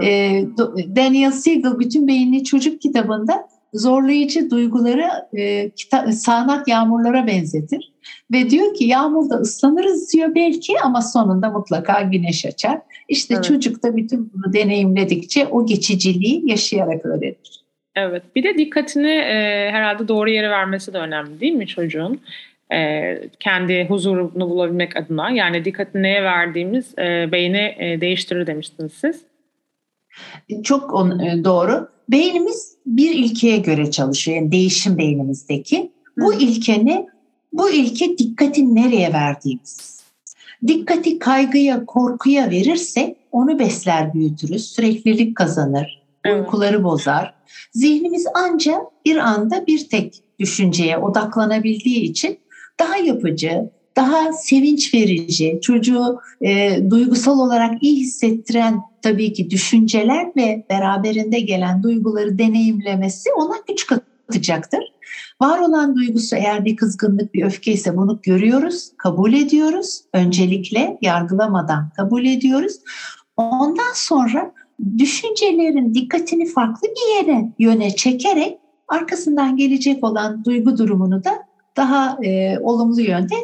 Evet. 0.01 0.47
Daniel 0.95 1.31
Siegel 1.31 1.79
bütün 1.79 2.07
beyinli 2.07 2.43
çocuk 2.43 2.81
kitabında 2.81 3.47
zorlayıcı 3.73 4.49
duyguları 4.49 5.09
e, 5.33 5.69
kita- 5.69 6.11
sağanak 6.11 6.67
yağmurlara 6.67 7.27
benzetir. 7.27 7.94
Ve 8.31 8.49
diyor 8.49 8.73
ki 8.73 8.85
yağmurda 8.85 9.35
ıslanırız 9.35 10.13
diyor 10.13 10.35
belki 10.35 10.79
ama 10.83 11.01
sonunda 11.01 11.49
mutlaka 11.49 12.01
güneş 12.01 12.45
açar. 12.45 12.79
İşte 13.09 13.33
evet. 13.33 13.43
çocuk 13.43 13.83
da 13.83 13.95
bütün 13.95 14.31
bunu 14.33 14.53
deneyimledikçe 14.53 15.47
o 15.47 15.65
geçiciliği 15.65 16.49
yaşayarak 16.49 17.05
öğrenir. 17.05 17.65
Evet. 17.95 18.23
Bir 18.35 18.43
de 18.43 18.57
dikkatini 18.57 19.11
e, 19.11 19.69
herhalde 19.71 20.07
doğru 20.07 20.29
yere 20.29 20.49
vermesi 20.49 20.93
de 20.93 20.97
önemli 20.97 21.39
değil 21.39 21.53
mi 21.53 21.67
çocuğun? 21.67 22.21
E, 22.73 23.19
kendi 23.39 23.85
huzurunu 23.87 24.49
bulabilmek 24.49 24.97
adına. 24.97 25.29
Yani 25.29 25.65
dikkatini 25.65 26.03
neye 26.03 26.23
verdiğimiz 26.23 26.97
e, 26.97 27.31
beyni 27.31 27.75
e, 27.79 28.01
değiştirir 28.01 28.47
demiştiniz 28.47 28.93
siz. 28.93 29.21
Çok 30.63 30.93
on, 30.93 31.19
e, 31.19 31.43
doğru. 31.43 31.89
Beynimiz 32.09 32.77
bir 32.85 33.15
ilkeye 33.15 33.57
göre 33.57 33.91
çalışıyor. 33.91 34.37
Yani 34.37 34.51
değişim 34.51 34.97
beynimizdeki. 34.97 35.91
Bu 36.17 36.33
ilke 36.33 36.85
ne? 36.85 37.07
Bu 37.55 37.69
ilke 37.69 38.17
dikkati 38.17 38.75
nereye 38.75 39.13
verdiğimiz. 39.13 40.01
Dikkati 40.67 41.19
kaygıya, 41.19 41.85
korkuya 41.85 42.49
verirsek 42.49 43.17
onu 43.31 43.59
besler 43.59 44.13
büyütürüz. 44.13 44.65
Süreklilik 44.71 45.37
kazanır. 45.37 46.03
Uykuları 46.25 46.83
bozar. 46.83 47.33
Zihnimiz 47.73 48.25
ancak 48.33 48.81
bir 49.05 49.17
anda 49.17 49.67
bir 49.67 49.89
tek 49.89 50.23
düşünceye 50.39 50.97
odaklanabildiği 50.97 51.99
için 51.99 52.39
daha 52.79 52.97
yapıcı, 52.97 53.69
daha 53.95 54.33
sevinç 54.33 54.93
verici, 54.93 55.59
çocuğu 55.61 56.19
e, 56.41 56.79
duygusal 56.89 57.39
olarak 57.39 57.83
iyi 57.83 57.99
hissettiren 57.99 58.81
tabii 59.01 59.33
ki 59.33 59.49
düşünceler 59.49 60.31
ve 60.37 60.65
beraberinde 60.69 61.39
gelen 61.39 61.83
duyguları 61.83 62.37
deneyimlemesi 62.37 63.29
ona 63.33 63.55
güç 63.67 63.87
katacaktır. 64.27 64.79
Var 65.41 65.59
olan 65.59 65.95
duygusu 65.95 66.35
eğer 66.35 66.65
bir 66.65 66.75
kızgınlık, 66.75 67.33
bir 67.33 67.45
öfke 67.45 67.71
ise 67.71 67.97
bunu 67.97 68.19
görüyoruz, 68.23 68.91
kabul 68.97 69.33
ediyoruz. 69.33 70.01
Öncelikle 70.13 70.97
yargılamadan 71.01 71.89
kabul 71.95 72.25
ediyoruz. 72.25 72.73
Ondan 73.37 73.93
sonra 73.95 74.51
düşüncelerin 74.97 75.93
dikkatini 75.93 76.45
farklı 76.45 76.87
bir 76.87 77.27
yere 77.27 77.49
yöne 77.59 77.95
çekerek 77.95 78.57
arkasından 78.87 79.57
gelecek 79.57 80.03
olan 80.03 80.45
duygu 80.45 80.77
durumunu 80.77 81.23
da 81.23 81.31
daha 81.77 82.17
e, 82.23 82.59
olumlu 82.59 83.01
yönde 83.01 83.35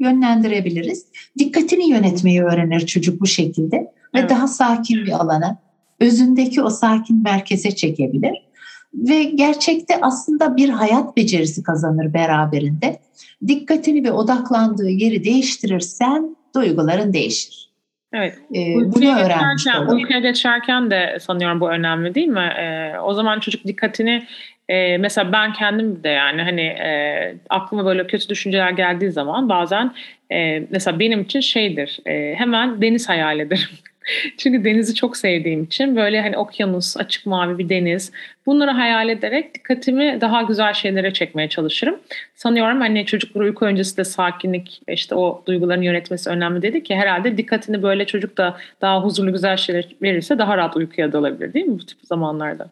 yönlendirebiliriz. 0.00 1.06
Dikkatini 1.38 1.90
yönetmeyi 1.90 2.42
öğrenir 2.42 2.86
çocuk 2.86 3.20
bu 3.20 3.26
şekilde 3.26 3.76
ve 4.14 4.18
evet. 4.18 4.30
daha 4.30 4.48
sakin 4.48 5.06
bir 5.06 5.12
alana, 5.12 5.58
özündeki 6.00 6.62
o 6.62 6.70
sakin 6.70 7.22
merkeze 7.22 7.70
çekebilir. 7.70 8.47
Ve 8.94 9.22
gerçekte 9.22 9.94
aslında 10.02 10.56
bir 10.56 10.68
hayat 10.68 11.16
becerisi 11.16 11.62
kazanır 11.62 12.14
beraberinde. 12.14 12.98
Dikkatini 13.46 14.04
ve 14.04 14.12
odaklandığı 14.12 14.88
yeri 14.88 15.24
değiştirirsen 15.24 16.36
duyguların 16.54 17.12
değişir. 17.12 17.68
Evet. 18.12 18.38
Ee, 18.54 18.76
uykuya, 18.76 19.22
geçerken, 19.22 19.86
uykuya 19.86 20.18
geçerken 20.18 20.90
de 20.90 21.18
sanıyorum 21.20 21.60
bu 21.60 21.70
önemli 21.70 22.14
değil 22.14 22.28
mi? 22.28 22.52
Ee, 22.58 22.98
o 22.98 23.14
zaman 23.14 23.40
çocuk 23.40 23.64
dikkatini 23.64 24.26
e, 24.68 24.98
mesela 24.98 25.32
ben 25.32 25.52
kendim 25.52 26.04
de 26.04 26.08
yani 26.08 26.42
hani 26.42 26.60
e, 26.60 27.34
aklıma 27.48 27.84
böyle 27.84 28.06
kötü 28.06 28.28
düşünceler 28.28 28.70
geldiği 28.70 29.10
zaman 29.10 29.48
bazen 29.48 29.94
e, 30.32 30.60
mesela 30.70 30.98
benim 30.98 31.20
için 31.20 31.40
şeydir 31.40 32.00
e, 32.06 32.34
hemen 32.34 32.82
deniz 32.82 33.08
hayal 33.08 33.40
ederim. 33.40 33.68
Çünkü 34.38 34.64
denizi 34.64 34.94
çok 34.94 35.16
sevdiğim 35.16 35.64
için 35.64 35.96
böyle 35.96 36.20
hani 36.20 36.38
okyanus, 36.38 36.96
açık 36.96 37.26
mavi 37.26 37.58
bir 37.58 37.68
deniz 37.68 38.12
bunları 38.46 38.70
hayal 38.70 39.08
ederek 39.08 39.54
dikkatimi 39.54 40.18
daha 40.20 40.42
güzel 40.42 40.74
şeylere 40.74 41.12
çekmeye 41.12 41.48
çalışırım. 41.48 41.98
Sanıyorum 42.34 42.80
hani 42.80 43.06
çocuklar 43.06 43.40
uyku 43.40 43.64
öncesi 43.64 43.96
de 43.96 44.04
sakinlik 44.04 44.82
işte 44.88 45.14
o 45.14 45.42
duyguların 45.46 45.82
yönetmesi 45.82 46.30
önemli 46.30 46.62
dedi 46.62 46.82
ki 46.82 46.96
herhalde 46.96 47.36
dikkatini 47.36 47.82
böyle 47.82 48.06
çocuk 48.06 48.36
da 48.36 48.56
daha 48.80 49.04
huzurlu 49.04 49.32
güzel 49.32 49.56
şeyler 49.56 49.88
verirse 50.02 50.38
daha 50.38 50.56
rahat 50.56 50.76
uykuya 50.76 51.12
dalabilir 51.12 51.54
değil 51.54 51.66
mi 51.66 51.78
bu 51.78 51.86
tip 51.86 51.98
zamanlarda? 52.02 52.70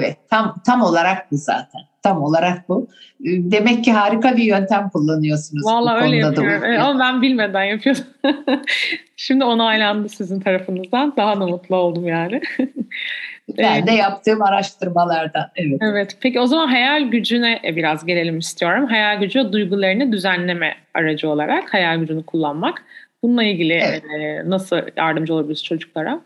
Evet 0.00 0.16
tam 0.30 0.54
tam 0.66 0.82
olarak 0.82 1.32
bu 1.32 1.36
zaten. 1.36 1.80
Tam 2.06 2.22
olarak 2.22 2.68
bu. 2.68 2.88
Demek 3.20 3.84
ki 3.84 3.92
harika 3.92 4.36
bir 4.36 4.44
yöntem 4.44 4.88
kullanıyorsunuz. 4.88 5.66
Valla 5.66 5.96
öyle 5.96 6.16
yapıyorum. 6.16 6.64
Evet, 6.64 6.80
ama 6.80 7.00
ben 7.00 7.22
bilmeden 7.22 7.64
yapıyordum. 7.64 8.04
Şimdi 9.16 9.44
onaylandı 9.44 10.08
sizin 10.08 10.40
tarafınızdan. 10.40 11.16
Daha 11.16 11.40
da 11.40 11.46
mutlu 11.46 11.76
oldum 11.76 12.08
yani. 12.08 12.40
ben 13.58 13.86
de 13.86 13.92
yaptığım 13.92 14.42
araştırmalarda. 14.42 15.50
Evet. 15.56 15.78
Evet. 15.82 16.16
Peki 16.20 16.40
o 16.40 16.46
zaman 16.46 16.66
hayal 16.68 17.02
gücüne 17.02 17.60
biraz 17.64 18.06
gelelim 18.06 18.38
istiyorum. 18.38 18.86
Hayal 18.86 19.20
gücü 19.20 19.52
duygularını 19.52 20.12
düzenleme 20.12 20.74
aracı 20.94 21.28
olarak 21.28 21.74
hayal 21.74 21.98
gücünü 21.98 22.22
kullanmak. 22.26 22.82
Bununla 23.22 23.44
ilgili 23.44 23.72
evet. 23.72 24.02
nasıl 24.44 24.80
yardımcı 24.96 25.34
olabiliriz 25.34 25.64
çocuklara? 25.64 26.20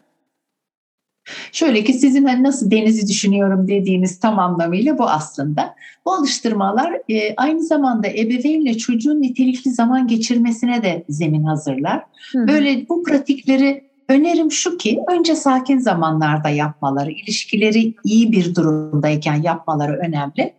Şöyle 1.53 1.85
ki 1.85 1.93
sizin 1.93 2.25
hani 2.25 2.43
nasıl 2.43 2.71
denizi 2.71 3.09
düşünüyorum 3.09 3.69
dediğiniz 3.69 4.21
tam 4.21 4.39
anlamıyla 4.39 4.99
bu 4.99 5.05
aslında. 5.05 5.75
Bu 6.05 6.13
alıştırmalar 6.13 6.93
e, 7.09 7.35
aynı 7.37 7.63
zamanda 7.63 8.09
ebeveynle 8.09 8.79
çocuğun 8.79 9.23
nitelikli 9.23 9.71
zaman 9.71 10.07
geçirmesine 10.07 10.83
de 10.83 11.05
zemin 11.09 11.43
hazırlar. 11.43 12.05
Hı. 12.33 12.49
Böyle 12.49 12.89
bu 12.89 13.03
pratikleri 13.03 13.91
önerim 14.09 14.53
şu 14.53 14.77
ki 14.77 15.01
önce 15.09 15.35
sakin 15.35 15.79
zamanlarda 15.79 16.49
yapmaları, 16.49 17.11
ilişkileri 17.11 17.95
iyi 18.05 18.33
bir 18.33 18.55
durumdayken 18.55 19.43
yapmaları 19.43 19.97
önemli. 19.97 20.55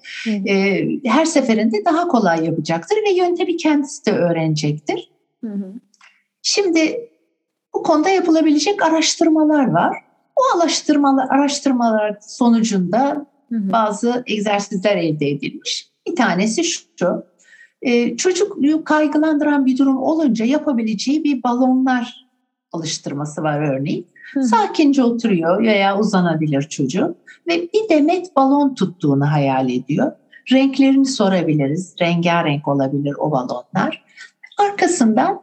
E, 0.49 0.85
her 1.05 1.25
seferinde 1.25 1.85
daha 1.85 2.07
kolay 2.07 2.45
yapacaktır 2.45 2.95
ve 3.07 3.11
yöntemi 3.11 3.57
kendisi 3.57 4.05
de 4.05 4.11
öğrenecektir. 4.11 5.11
Hı 5.41 5.47
hı. 5.47 5.73
Şimdi 6.41 7.09
bu 7.73 7.83
konuda 7.83 8.09
yapılabilecek 8.09 8.83
araştırmalar 8.83 9.67
var. 9.67 10.10
Bu 10.41 10.61
araştırmalar, 10.61 11.27
araştırmalar 11.29 12.17
sonucunda 12.21 13.25
bazı 13.51 14.23
egzersizler 14.27 14.97
elde 14.97 15.29
edilmiş. 15.29 15.87
Bir 16.07 16.15
tanesi 16.15 16.63
şu, 16.63 17.23
e, 17.81 18.17
çocuk 18.17 18.57
kaygılandıran 18.85 19.65
bir 19.65 19.77
durum 19.77 19.97
olunca 19.97 20.45
yapabileceği 20.45 21.23
bir 21.23 21.43
balonlar 21.43 22.27
alıştırması 22.71 23.43
var 23.43 23.61
örneğin. 23.61 24.07
Hı. 24.33 24.43
Sakince 24.43 25.03
oturuyor 25.03 25.63
veya 25.63 25.99
uzanabilir 25.99 26.61
çocuk 26.61 27.15
ve 27.47 27.69
bir 27.73 27.89
demet 27.89 28.35
balon 28.35 28.75
tuttuğunu 28.75 29.31
hayal 29.31 29.69
ediyor. 29.69 30.11
Renklerini 30.51 31.05
sorabiliriz. 31.05 31.95
Rengarenk 32.01 32.67
olabilir 32.67 33.15
o 33.19 33.31
balonlar. 33.31 34.05
Arkasından 34.57 35.41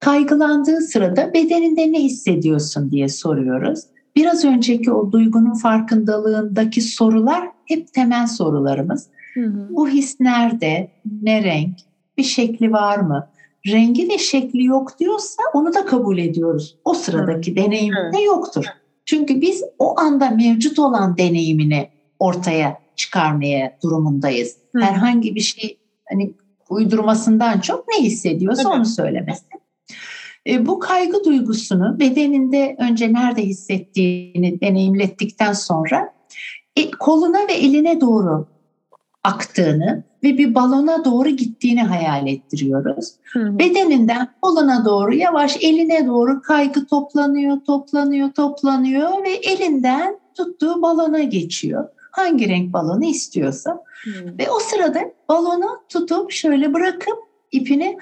kaygılandığı 0.00 0.80
sırada 0.80 1.34
bedeninde 1.34 1.92
ne 1.92 1.98
hissediyorsun 1.98 2.90
diye 2.90 3.08
soruyoruz. 3.08 3.80
Biraz 4.16 4.44
önceki 4.44 4.92
o 4.92 5.12
duygunun 5.12 5.54
farkındalığındaki 5.54 6.80
sorular 6.80 7.48
hep 7.64 7.92
temel 7.92 8.26
sorularımız. 8.26 9.08
Hı 9.34 9.40
hı. 9.40 9.68
Bu 9.70 9.88
his 9.88 10.20
nerede? 10.20 10.90
Ne 11.22 11.42
renk? 11.42 11.74
Bir 12.18 12.22
şekli 12.22 12.72
var 12.72 12.98
mı? 12.98 13.28
Rengi 13.66 14.08
ve 14.08 14.18
şekli 14.18 14.64
yok 14.64 14.98
diyorsa 14.98 15.42
onu 15.54 15.74
da 15.74 15.84
kabul 15.84 16.18
ediyoruz. 16.18 16.76
O 16.84 16.94
sıradaki 16.94 17.56
deneyimde 17.56 18.20
yoktur. 18.26 18.64
Çünkü 19.04 19.40
biz 19.40 19.64
o 19.78 20.00
anda 20.00 20.30
mevcut 20.30 20.78
olan 20.78 21.16
deneyimini 21.16 21.88
ortaya 22.18 22.78
çıkarmaya 22.96 23.78
durumundayız. 23.82 24.56
Hı. 24.74 24.80
Herhangi 24.80 25.34
bir 25.34 25.40
şey 25.40 25.78
hani 26.10 26.34
uydurmasından 26.70 27.60
çok 27.60 27.88
ne 27.88 28.04
hissediyorsa 28.04 28.62
evet. 28.62 28.72
onu 28.76 28.86
söylemesi. 28.86 29.44
E, 30.46 30.66
bu 30.66 30.78
kaygı 30.78 31.24
duygusunu 31.24 32.00
bedeninde 32.00 32.76
önce 32.78 33.12
nerede 33.12 33.42
hissettiğini 33.42 34.60
deneyimlettikten 34.60 35.52
sonra 35.52 36.14
e, 36.76 36.90
koluna 36.90 37.48
ve 37.48 37.52
eline 37.52 38.00
doğru 38.00 38.46
aktığını 39.24 40.04
ve 40.22 40.38
bir 40.38 40.54
balona 40.54 41.04
doğru 41.04 41.28
gittiğini 41.28 41.82
hayal 41.82 42.26
ettiriyoruz. 42.26 43.12
Hı. 43.32 43.58
Bedeninden 43.58 44.28
koluna 44.42 44.84
doğru 44.84 45.14
yavaş 45.14 45.56
eline 45.64 46.06
doğru 46.06 46.42
kaygı 46.42 46.86
toplanıyor, 46.86 47.60
toplanıyor, 47.66 48.32
toplanıyor 48.32 49.24
ve 49.24 49.30
elinden 49.30 50.20
tuttuğu 50.34 50.82
balona 50.82 51.22
geçiyor. 51.22 51.88
Hangi 52.10 52.48
renk 52.48 52.72
balonu 52.72 53.04
istiyorsa. 53.04 53.82
Hı. 54.04 54.38
Ve 54.38 54.50
o 54.50 54.58
sırada 54.58 55.00
balonu 55.28 55.78
tutup 55.88 56.32
şöyle 56.32 56.74
bırakıp 56.74 57.18
ipini 57.52 57.96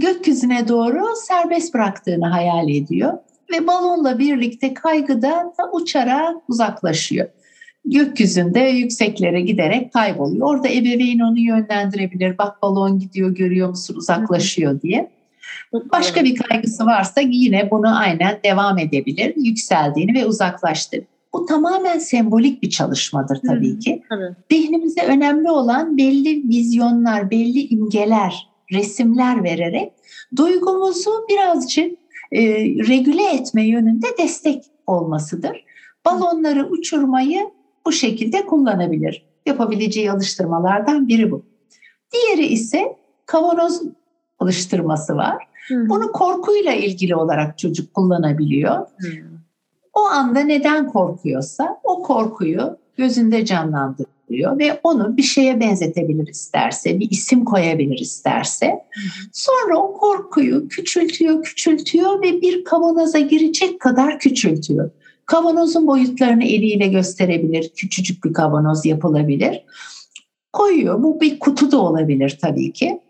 gökyüzüne 0.00 0.68
doğru 0.68 1.04
serbest 1.16 1.74
bıraktığını 1.74 2.26
hayal 2.26 2.68
ediyor 2.68 3.12
ve 3.52 3.66
balonla 3.66 4.18
birlikte 4.18 4.74
kaygıdan 4.74 5.46
da 5.46 5.70
uçarak 5.72 6.36
uzaklaşıyor. 6.48 7.28
Gökyüzünde 7.84 8.60
yükseklere 8.60 9.40
giderek 9.40 9.92
kayboluyor. 9.92 10.46
Orada 10.46 10.68
ebeveyn 10.68 11.18
onu 11.18 11.38
yönlendirebilir. 11.38 12.38
Bak 12.38 12.62
balon 12.62 12.98
gidiyor 12.98 13.34
görüyor 13.34 13.68
musun 13.68 13.94
uzaklaşıyor 13.96 14.80
diye. 14.80 15.10
Başka 15.72 16.24
bir 16.24 16.36
kaygısı 16.36 16.86
varsa 16.86 17.20
yine 17.20 17.70
bunu 17.70 17.98
aynen 17.98 18.38
devam 18.44 18.78
edebilir. 18.78 19.32
Yükseldiğini 19.36 20.14
ve 20.14 20.26
uzaklaştığını. 20.26 21.04
Bu 21.32 21.46
tamamen 21.46 21.98
sembolik 21.98 22.62
bir 22.62 22.70
çalışmadır 22.70 23.40
tabii 23.46 23.78
ki. 23.78 24.02
Zihnimize 24.50 25.02
önemli 25.02 25.50
olan 25.50 25.96
belli 25.96 26.48
vizyonlar, 26.48 27.30
belli 27.30 27.68
imgeler 27.68 28.48
resimler 28.72 29.44
vererek 29.44 29.92
duygumuzu 30.36 31.10
birazcık 31.28 31.98
e, 32.32 32.40
regüle 32.64 33.30
etme 33.34 33.68
yönünde 33.68 34.06
destek 34.18 34.64
olmasıdır. 34.86 35.64
Balonları 36.06 36.66
uçurmayı 36.66 37.50
bu 37.86 37.92
şekilde 37.92 38.46
kullanabilir. 38.46 39.26
Yapabileceği 39.46 40.10
alıştırmalardan 40.10 41.08
biri 41.08 41.30
bu. 41.30 41.42
Diğeri 42.12 42.46
ise 42.46 42.96
kavanoz 43.26 43.82
alıştırması 44.38 45.16
var. 45.16 45.48
Hı. 45.68 45.88
Bunu 45.88 46.12
korkuyla 46.12 46.72
ilgili 46.72 47.16
olarak 47.16 47.58
çocuk 47.58 47.94
kullanabiliyor. 47.94 48.76
Hı. 48.76 49.08
O 49.94 50.00
anda 50.00 50.40
neden 50.40 50.86
korkuyorsa 50.88 51.80
o 51.84 52.02
korkuyu 52.02 52.78
gözünde 52.96 53.44
canlandırıyor 53.44 54.17
oluyor 54.28 54.58
ve 54.58 54.80
onu 54.82 55.16
bir 55.16 55.22
şeye 55.22 55.60
benzetebilir 55.60 56.28
isterse, 56.28 57.00
bir 57.00 57.10
isim 57.10 57.44
koyabilir 57.44 57.98
isterse. 57.98 58.84
Sonra 59.32 59.78
o 59.78 59.92
korkuyu 59.92 60.68
küçültüyor, 60.68 61.42
küçültüyor 61.42 62.22
ve 62.22 62.40
bir 62.40 62.64
kavanoza 62.64 63.18
girecek 63.18 63.80
kadar 63.80 64.18
küçültüyor. 64.18 64.90
Kavanozun 65.26 65.86
boyutlarını 65.86 66.44
eliyle 66.44 66.86
gösterebilir, 66.86 67.72
küçücük 67.76 68.24
bir 68.24 68.32
kavanoz 68.32 68.86
yapılabilir. 68.86 69.64
Koyuyor, 70.52 71.02
bu 71.02 71.20
bir 71.20 71.38
kutu 71.38 71.72
da 71.72 71.80
olabilir 71.80 72.38
tabii 72.42 72.72
ki. 72.72 73.00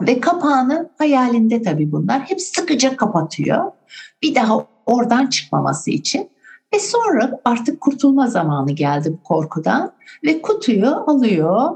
Ve 0.00 0.20
kapağını 0.20 0.90
hayalinde 0.98 1.62
tabii 1.62 1.92
bunlar 1.92 2.20
hep 2.20 2.40
sıkıca 2.40 2.96
kapatıyor. 2.96 3.72
Bir 4.22 4.34
daha 4.34 4.66
oradan 4.86 5.26
çıkmaması 5.26 5.90
için. 5.90 6.28
Ve 6.74 6.78
sonra 6.78 7.40
artık 7.44 7.80
kurtulma 7.80 8.26
zamanı 8.26 8.72
geldi 8.72 9.12
bu 9.12 9.22
korkudan 9.22 9.92
ve 10.24 10.42
kutuyu 10.42 10.86
alıyor. 10.86 11.70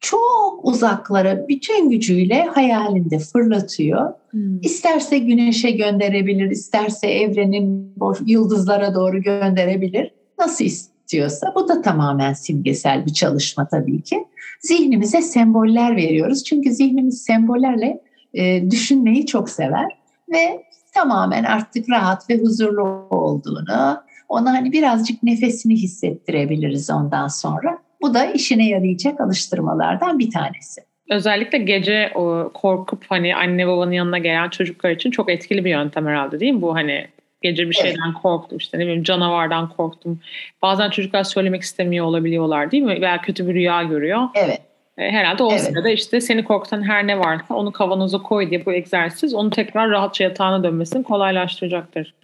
Çok 0.00 0.64
uzaklara 0.64 1.48
bütün 1.48 1.90
gücüyle 1.90 2.44
hayalinde 2.44 3.18
fırlatıyor. 3.18 4.12
Hmm. 4.30 4.60
İsterse 4.60 5.18
güneşe 5.18 5.70
gönderebilir, 5.70 6.50
isterse 6.50 7.06
evrenin 7.06 7.94
yıldızlara 8.26 8.94
doğru 8.94 9.22
gönderebilir. 9.22 10.14
Nasıl 10.38 10.64
istiyorsa. 10.64 11.52
Bu 11.54 11.68
da 11.68 11.82
tamamen 11.82 12.32
simgesel 12.32 13.06
bir 13.06 13.12
çalışma 13.12 13.68
tabii 13.68 14.02
ki. 14.02 14.24
Zihnimize 14.60 15.22
semboller 15.22 15.96
veriyoruz. 15.96 16.44
Çünkü 16.44 16.72
zihnimiz 16.72 17.22
sembollerle 17.22 18.00
e, 18.34 18.70
düşünmeyi 18.70 19.26
çok 19.26 19.50
sever 19.50 19.98
ve 20.32 20.62
tamamen 20.90 21.44
artık 21.44 21.90
rahat 21.90 22.30
ve 22.30 22.38
huzurlu 22.38 22.82
olduğunu, 23.10 24.02
ona 24.28 24.52
hani 24.52 24.72
birazcık 24.72 25.22
nefesini 25.22 25.74
hissettirebiliriz 25.74 26.90
ondan 26.90 27.28
sonra. 27.28 27.78
Bu 28.02 28.14
da 28.14 28.24
işine 28.24 28.68
yarayacak 28.68 29.20
alıştırmalardan 29.20 30.18
bir 30.18 30.30
tanesi. 30.30 30.80
Özellikle 31.10 31.58
gece 31.58 32.12
o 32.14 32.50
korkup 32.54 33.04
hani 33.08 33.36
anne 33.36 33.66
babanın 33.66 33.92
yanına 33.92 34.18
gelen 34.18 34.48
çocuklar 34.48 34.90
için 34.90 35.10
çok 35.10 35.30
etkili 35.30 35.64
bir 35.64 35.70
yöntem 35.70 36.06
herhalde 36.06 36.40
değil 36.40 36.52
mi? 36.52 36.62
Bu 36.62 36.74
hani 36.74 37.06
gece 37.42 37.68
bir 37.68 37.74
şeyden 37.74 38.10
evet. 38.12 38.22
korktum 38.22 38.58
işte 38.58 38.78
ne 38.78 38.82
bileyim 38.82 39.02
canavardan 39.02 39.68
korktum. 39.68 40.20
Bazen 40.62 40.90
çocuklar 40.90 41.24
söylemek 41.24 41.62
istemiyor 41.62 42.06
olabiliyorlar 42.06 42.70
değil 42.70 42.82
mi? 42.82 43.00
Veya 43.00 43.20
kötü 43.20 43.48
bir 43.48 43.54
rüya 43.54 43.82
görüyor. 43.82 44.28
Evet. 44.34 44.60
E, 45.00 45.10
herhalde 45.10 45.42
o 45.42 45.52
evet. 45.52 45.62
sırada 45.62 45.90
işte 45.90 46.20
seni 46.20 46.44
korkutan 46.44 46.82
her 46.82 47.06
ne 47.06 47.18
varsa 47.18 47.54
onu 47.54 47.72
kavanoza 47.72 48.18
koy 48.18 48.50
diye 48.50 48.66
bu 48.66 48.72
egzersiz 48.72 49.34
onu 49.34 49.50
tekrar 49.50 49.90
rahatça 49.90 50.24
yatağına 50.24 50.64
dönmesini 50.64 51.04
kolaylaştıracaktır. 51.04 52.14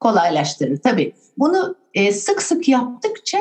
Kolaylaştırır 0.00 0.76
tabii. 0.76 1.12
Bunu 1.38 1.76
e, 1.94 2.12
sık 2.12 2.42
sık 2.42 2.68
yaptıkça 2.68 3.38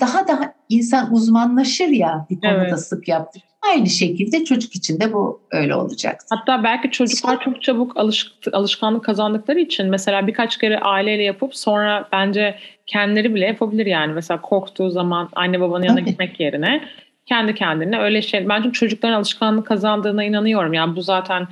daha 0.00 0.28
da 0.28 0.54
insan 0.68 1.12
uzmanlaşır 1.14 1.88
ya 1.88 2.26
bir 2.30 2.40
konuda 2.40 2.66
evet. 2.68 2.80
sık 2.80 3.08
yaptık. 3.08 3.42
Aynı 3.72 3.86
şekilde 3.86 4.44
çocuk 4.44 4.74
için 4.74 5.00
de 5.00 5.12
bu 5.12 5.40
öyle 5.50 5.74
olacak. 5.74 6.20
Hatta 6.30 6.64
belki 6.64 6.90
çocuklar 6.90 7.40
çok 7.40 7.62
çabuk 7.62 7.96
alış, 7.96 8.32
alışkanlık 8.52 9.04
kazandıkları 9.04 9.60
için 9.60 9.86
mesela 9.86 10.26
birkaç 10.26 10.58
kere 10.58 10.78
aileyle 10.78 11.22
yapıp 11.22 11.56
sonra 11.56 12.08
bence 12.12 12.58
kendileri 12.86 13.34
bile 13.34 13.46
yapabilir 13.46 13.86
yani. 13.86 14.12
Mesela 14.12 14.40
korktuğu 14.40 14.90
zaman 14.90 15.28
anne 15.32 15.60
babanın 15.60 15.84
yanına 15.84 16.00
Tabii. 16.00 16.10
gitmek 16.10 16.40
yerine 16.40 16.82
kendi 17.26 17.54
kendine 17.54 17.98
öyle 18.00 18.22
şey. 18.22 18.48
Ben 18.48 18.62
çünkü 18.62 18.78
çocukların 18.78 19.14
alışkanlık 19.14 19.66
kazandığına 19.66 20.24
inanıyorum. 20.24 20.72
Yani 20.72 20.96
bu 20.96 21.02
zaten 21.02 21.48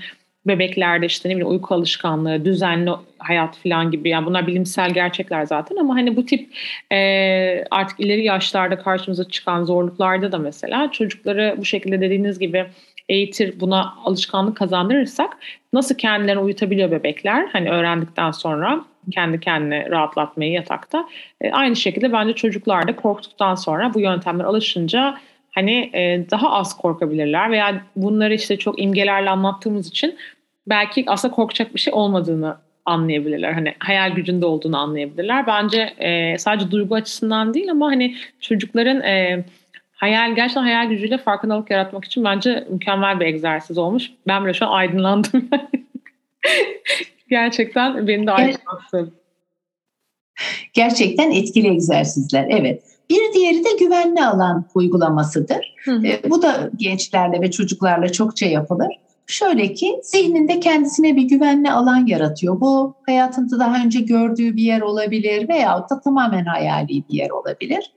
bebeklerde 0.47 1.07
işte 1.07 1.29
ne 1.29 1.33
bileyim 1.33 1.51
uyku 1.51 1.75
alışkanlığı, 1.75 2.45
düzenli 2.45 2.91
hayat 3.19 3.57
falan 3.59 3.91
gibi 3.91 4.09
yani 4.09 4.27
bunlar 4.27 4.47
bilimsel 4.47 4.91
gerçekler 4.91 5.47
zaten 5.47 5.77
ama 5.77 5.95
hani 5.95 6.17
bu 6.17 6.27
tip 6.27 6.49
e, 6.93 7.65
artık 7.71 8.01
ileri 8.01 8.25
yaşlarda 8.25 8.79
karşımıza 8.79 9.29
çıkan 9.29 9.65
zorluklarda 9.65 10.33
da 10.33 10.39
mesela 10.39 10.91
çocukları 10.91 11.55
bu 11.59 11.65
şekilde 11.65 12.01
dediğiniz 12.01 12.39
gibi 12.39 12.67
eğitir 13.09 13.61
buna 13.61 13.95
alışkanlık 14.05 14.57
kazandırırsak 14.57 15.37
nasıl 15.73 15.95
kendilerini 15.95 16.41
uyutabiliyor 16.41 16.91
bebekler 16.91 17.49
hani 17.53 17.71
öğrendikten 17.71 18.31
sonra 18.31 18.85
kendi 19.13 19.41
kendine 19.41 19.91
rahatlatmayı 19.91 20.53
yatakta 20.53 21.09
e, 21.41 21.51
aynı 21.51 21.77
şekilde 21.77 22.13
bence 22.13 22.33
çocuklar 22.33 22.89
da 22.89 22.97
korktuktan 22.97 23.55
sonra 23.55 23.95
bu 23.95 24.01
yöntemler 24.01 24.45
alışınca 24.45 25.19
hani 25.55 25.91
e, 25.95 26.31
daha 26.31 26.53
az 26.53 26.77
korkabilirler 26.77 27.51
veya 27.51 27.83
bunları 27.97 28.35
işte 28.35 28.57
çok 28.57 28.83
imgelerle 28.83 29.31
anlattığımız 29.31 29.89
için 29.89 30.17
belki 30.67 31.05
aslında 31.07 31.35
korkacak 31.35 31.75
bir 31.75 31.81
şey 31.81 31.95
olmadığını 31.95 32.57
anlayabilirler. 32.85 33.53
Hani 33.53 33.75
hayal 33.79 34.11
gücünde 34.11 34.47
olduğunu 34.47 34.79
anlayabilirler. 34.79 35.47
Bence 35.47 35.81
e, 35.99 36.39
sadece 36.39 36.71
duygu 36.71 36.95
açısından 36.95 37.55
değil 37.55 37.71
ama 37.71 37.87
hani 37.87 38.17
çocukların 38.41 39.01
e, 39.01 39.45
hayal 39.93 40.35
gerçekten 40.35 40.63
hayal 40.63 40.89
gücüyle 40.89 41.19
farkındalık 41.19 41.71
yaratmak 41.71 42.05
için 42.05 42.25
bence 42.25 42.67
mükemmel 42.71 43.21
bir 43.21 43.27
egzersiz 43.27 43.79
olmuş. 43.79 44.11
Ben 44.27 44.45
bile 44.45 44.55
şu 44.55 44.67
an 44.67 44.73
aydınlandım. 44.73 45.51
gerçekten 47.31 48.09
beni 48.09 48.27
de 48.27 48.31
aydınlattı. 48.31 49.13
Gerçekten 50.73 51.31
etkili 51.31 51.69
egzersizler. 51.69 52.47
Evet. 52.51 52.94
Bir 53.11 53.33
diğeri 53.35 53.65
de 53.65 53.69
güvenli 53.81 54.25
alan 54.25 54.65
uygulamasıdır. 54.75 55.75
Hı 55.85 55.93
hı. 55.93 56.07
E, 56.07 56.31
bu 56.31 56.43
da 56.43 56.71
gençlerle 56.77 57.41
ve 57.41 57.51
çocuklarla 57.51 58.13
çokça 58.13 58.47
yapılır. 58.47 58.89
Şöyle 59.27 59.75
ki 59.75 60.01
zihninde 60.03 60.61
kendisine 60.61 61.17
bir 61.17 61.23
güvenli 61.23 61.71
alan 61.71 62.07
yaratıyor. 62.07 62.61
Bu 62.61 62.95
hayatında 63.07 63.59
daha 63.59 63.85
önce 63.85 64.01
gördüğü 64.01 64.57
bir 64.57 64.63
yer 64.63 64.81
olabilir 64.81 65.49
veya 65.49 65.87
da 65.91 66.01
tamamen 66.01 66.45
hayali 66.45 67.05
bir 67.09 67.15
yer 67.15 67.31
olabilir. 67.31 67.93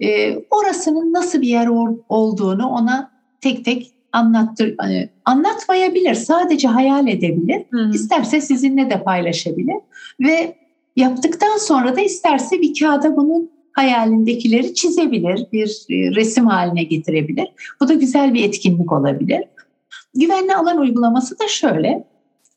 E, 0.00 0.36
orasının 0.50 1.12
nasıl 1.12 1.40
bir 1.40 1.48
yer 1.48 1.66
olduğunu 2.08 2.68
ona 2.68 3.10
tek 3.40 3.64
tek 3.64 3.92
anlattır 4.12 4.74
hani 4.78 5.08
anlatmayabilir, 5.24 6.14
sadece 6.14 6.68
hayal 6.68 7.08
edebilir. 7.08 7.62
Hı 7.70 7.78
hı. 7.78 7.90
İsterse 7.94 8.40
sizinle 8.40 8.90
de 8.90 9.02
paylaşabilir 9.02 9.76
ve 10.20 10.56
yaptıktan 10.96 11.56
sonra 11.56 11.96
da 11.96 12.00
isterse 12.00 12.60
bir 12.60 12.78
kağıda 12.80 13.16
bunun 13.16 13.50
hayalindekileri 13.72 14.74
çizebilir, 14.74 15.46
bir 15.52 15.86
e, 15.90 16.14
resim 16.14 16.46
haline 16.46 16.82
getirebilir. 16.82 17.48
Bu 17.80 17.88
da 17.88 17.94
güzel 17.94 18.34
bir 18.34 18.44
etkinlik 18.44 18.92
olabilir. 18.92 19.44
Güvenli 20.14 20.54
alan 20.54 20.78
uygulaması 20.78 21.38
da 21.38 21.48
şöyle. 21.48 22.04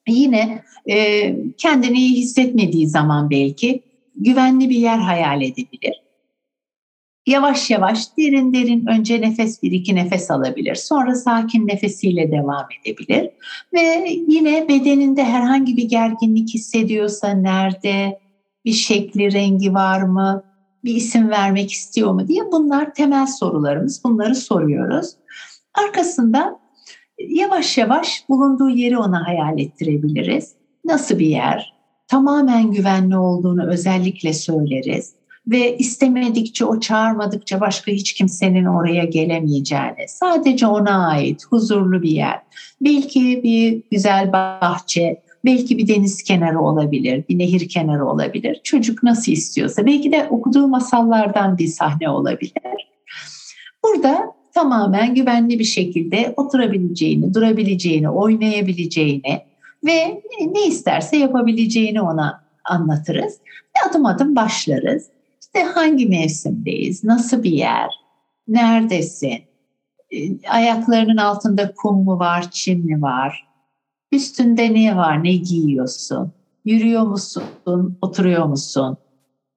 Yine 0.08 0.64
e, 0.90 1.36
kendini 1.58 1.98
iyi 1.98 2.18
hissetmediği 2.18 2.88
zaman 2.88 3.30
belki 3.30 3.82
güvenli 4.16 4.70
bir 4.70 4.76
yer 4.76 4.98
hayal 4.98 5.42
edebilir. 5.42 6.02
Yavaş 7.28 7.70
yavaş 7.72 8.18
derin 8.18 8.54
derin 8.54 8.86
önce 8.86 9.22
nefes 9.22 9.64
bir 9.64 9.72
iki 9.72 9.96
nefes 9.96 10.32
alabilir. 10.32 10.76
Sonra 10.76 11.16
sakin 11.16 11.68
nefesiyle 11.68 12.32
devam 12.32 12.66
edebilir. 12.82 13.30
Ve 13.74 14.10
yine 14.28 14.68
bedeninde 14.70 15.24
herhangi 15.24 15.78
bir 15.78 15.90
gerginlik 15.90 16.54
hissediyorsa 16.54 17.30
nerede, 17.30 18.20
bir 18.66 18.72
şekli, 18.72 19.34
rengi 19.34 19.74
var 19.74 20.02
mı, 20.02 20.44
bir 20.86 20.96
isim 20.96 21.30
vermek 21.30 21.72
istiyor 21.72 22.14
mu 22.14 22.28
diye 22.28 22.52
bunlar 22.52 22.94
temel 22.94 23.28
sorularımız. 23.28 24.04
Bunları 24.04 24.36
soruyoruz. 24.36 25.10
Arkasında 25.74 26.60
yavaş 27.20 27.78
yavaş 27.78 28.24
bulunduğu 28.30 28.70
yeri 28.70 28.98
ona 28.98 29.28
hayal 29.28 29.60
ettirebiliriz. 29.60 30.52
Nasıl 30.86 31.20
bir 31.20 31.28
yer? 31.28 31.76
Tamamen 32.08 32.72
güvenli 32.72 33.18
olduğunu 33.18 33.68
özellikle 33.68 34.34
söyleriz 34.34 35.14
ve 35.48 35.78
istemedikçe 35.78 36.66
o 36.66 36.80
çağırmadıkça 36.80 37.62
başka 37.62 37.92
hiç 37.92 38.14
kimsenin 38.14 38.66
oraya 38.66 39.06
gelemeyeceğini, 39.06 40.08
sadece 40.08 40.68
ona 40.68 41.08
ait 41.08 41.46
huzurlu 41.50 42.02
bir 42.02 42.10
yer. 42.10 42.42
Belki 42.82 43.44
bir 43.44 43.84
güzel 43.92 44.32
bahçe, 44.32 45.22
belki 45.46 45.78
bir 45.78 45.88
deniz 45.88 46.24
kenarı 46.24 46.60
olabilir, 46.60 47.24
bir 47.30 47.40
nehir 47.40 47.70
kenarı 47.70 48.06
olabilir. 48.06 48.62
Çocuk 48.64 49.04
nasıl 49.04 49.32
istiyorsa, 49.32 49.86
belki 49.86 50.12
de 50.12 50.28
okuduğu 50.30 50.68
masallardan 50.68 51.58
bir 51.58 51.68
sahne 51.68 52.10
olabilir. 52.10 52.92
Burada 53.84 54.36
tamamen 54.54 55.16
güvenli 55.16 55.60
bir 55.60 55.64
şekilde 55.64 56.34
oturabileceğini, 56.38 57.34
durabileceğini, 57.34 58.10
oynayabileceğini 58.10 59.42
ve 59.86 60.22
ne 60.54 60.68
isterse 60.68 61.18
yapabileceğini 61.18 62.02
ona 62.02 62.46
anlatırız. 62.66 63.40
Ve 63.44 63.90
adım 63.90 64.06
adım 64.06 64.36
başlarız. 64.36 65.08
İşte 65.42 65.64
hangi 65.64 66.06
mevsimdeyiz, 66.06 67.04
nasıl 67.04 67.44
bir 67.44 67.52
yer, 67.52 67.90
neredesin, 68.48 69.40
e, 70.12 70.48
ayaklarının 70.50 71.18
altında 71.18 71.74
kum 71.74 72.04
mu 72.04 72.20
var, 72.20 72.52
çim 72.52 72.80
mi 72.80 73.02
var, 73.02 73.46
üstünde 74.16 74.74
ne 74.74 74.98
var, 74.98 75.24
ne 75.24 75.36
giyiyorsun, 75.36 76.32
yürüyor 76.66 77.04
musun, 77.04 77.44
oturuyor 78.02 78.46
musun, 78.46 78.98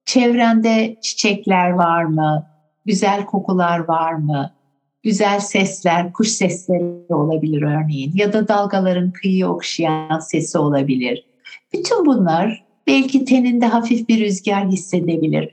çevrende 0.05 0.97
çiçekler 1.01 1.69
var 1.69 2.03
mı, 2.03 2.45
güzel 2.85 3.25
kokular 3.25 3.79
var 3.79 4.13
mı, 4.13 4.51
güzel 5.03 5.39
sesler, 5.39 6.13
kuş 6.13 6.27
sesleri 6.27 7.13
olabilir 7.13 7.61
örneğin 7.61 8.11
ya 8.15 8.33
da 8.33 8.47
dalgaların 8.47 9.11
kıyı 9.11 9.47
okşayan 9.47 10.19
sesi 10.19 10.57
olabilir. 10.57 11.25
Bütün 11.73 12.05
bunlar 12.05 12.65
belki 12.87 13.25
teninde 13.25 13.65
hafif 13.65 14.09
bir 14.09 14.25
rüzgar 14.25 14.67
hissedebilir. 14.67 15.49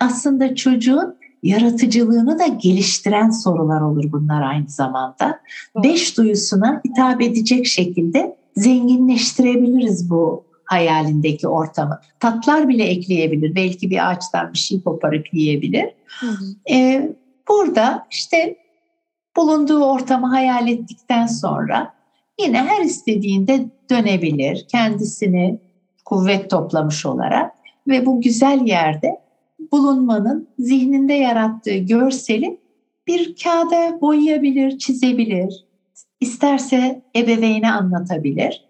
Aslında 0.00 0.54
çocuğun 0.54 1.16
yaratıcılığını 1.46 2.38
da 2.38 2.46
geliştiren 2.46 3.30
sorular 3.30 3.80
olur 3.80 4.12
bunlar 4.12 4.42
aynı 4.42 4.68
zamanda. 4.68 5.40
Beş 5.82 6.16
duyusuna 6.16 6.82
hitap 6.84 7.22
edecek 7.22 7.66
şekilde 7.66 8.36
zenginleştirebiliriz 8.56 10.10
bu 10.10 10.44
hayalindeki 10.64 11.48
ortamı. 11.48 12.00
Tatlar 12.20 12.68
bile 12.68 12.84
ekleyebilir. 12.84 13.54
Belki 13.54 13.90
bir 13.90 14.10
ağaçtan 14.10 14.52
bir 14.52 14.58
şey 14.58 14.82
koparıp 14.82 15.34
yiyebilir. 15.34 15.90
Hı 16.20 16.26
hı. 16.26 16.44
Ee, 16.70 17.12
burada 17.48 18.06
işte 18.10 18.56
bulunduğu 19.36 19.84
ortamı 19.84 20.26
hayal 20.26 20.68
ettikten 20.68 21.26
sonra 21.26 21.94
yine 22.40 22.58
her 22.58 22.84
istediğinde 22.84 23.66
dönebilir. 23.90 24.66
Kendisini 24.68 25.58
kuvvet 26.04 26.50
toplamış 26.50 27.06
olarak 27.06 27.52
ve 27.88 28.06
bu 28.06 28.20
güzel 28.20 28.66
yerde 28.66 29.25
bulunmanın 29.72 30.48
zihninde 30.58 31.14
yarattığı 31.14 31.76
görseli 31.76 32.60
bir 33.06 33.36
kağıda 33.42 34.00
boyayabilir, 34.00 34.78
çizebilir. 34.78 35.66
İsterse 36.20 37.02
ebeveyne 37.16 37.72
anlatabilir. 37.72 38.64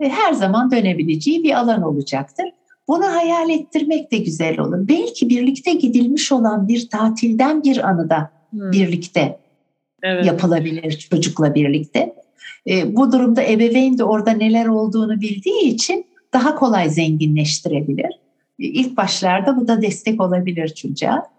Ve 0.00 0.08
her 0.08 0.32
zaman 0.32 0.70
dönebileceği 0.70 1.42
bir 1.42 1.58
alan 1.60 1.82
olacaktır. 1.82 2.46
Bunu 2.88 3.04
hayal 3.04 3.50
ettirmek 3.50 4.12
de 4.12 4.18
güzel 4.18 4.60
olur. 4.60 4.88
Belki 4.88 5.28
birlikte 5.28 5.74
gidilmiş 5.74 6.32
olan 6.32 6.68
bir 6.68 6.88
tatilden 6.88 7.64
bir 7.64 7.88
anıda 7.88 8.30
hmm. 8.50 8.72
birlikte 8.72 9.38
evet. 10.02 10.26
yapılabilir 10.26 11.08
çocukla 11.10 11.54
birlikte. 11.54 12.14
E, 12.68 12.96
bu 12.96 13.12
durumda 13.12 13.42
ebeveyn 13.42 13.98
de 13.98 14.04
orada 14.04 14.30
neler 14.30 14.66
olduğunu 14.66 15.20
bildiği 15.20 15.62
için 15.62 16.06
daha 16.32 16.54
kolay 16.54 16.90
zenginleştirebilir. 16.90 18.23
E, 18.58 18.64
ilk 18.64 18.96
başlarda 18.96 19.56
bu 19.56 19.68
da 19.68 19.82
destek 19.82 20.20
olabilir 20.20 20.68
çocuğa. 20.68 21.34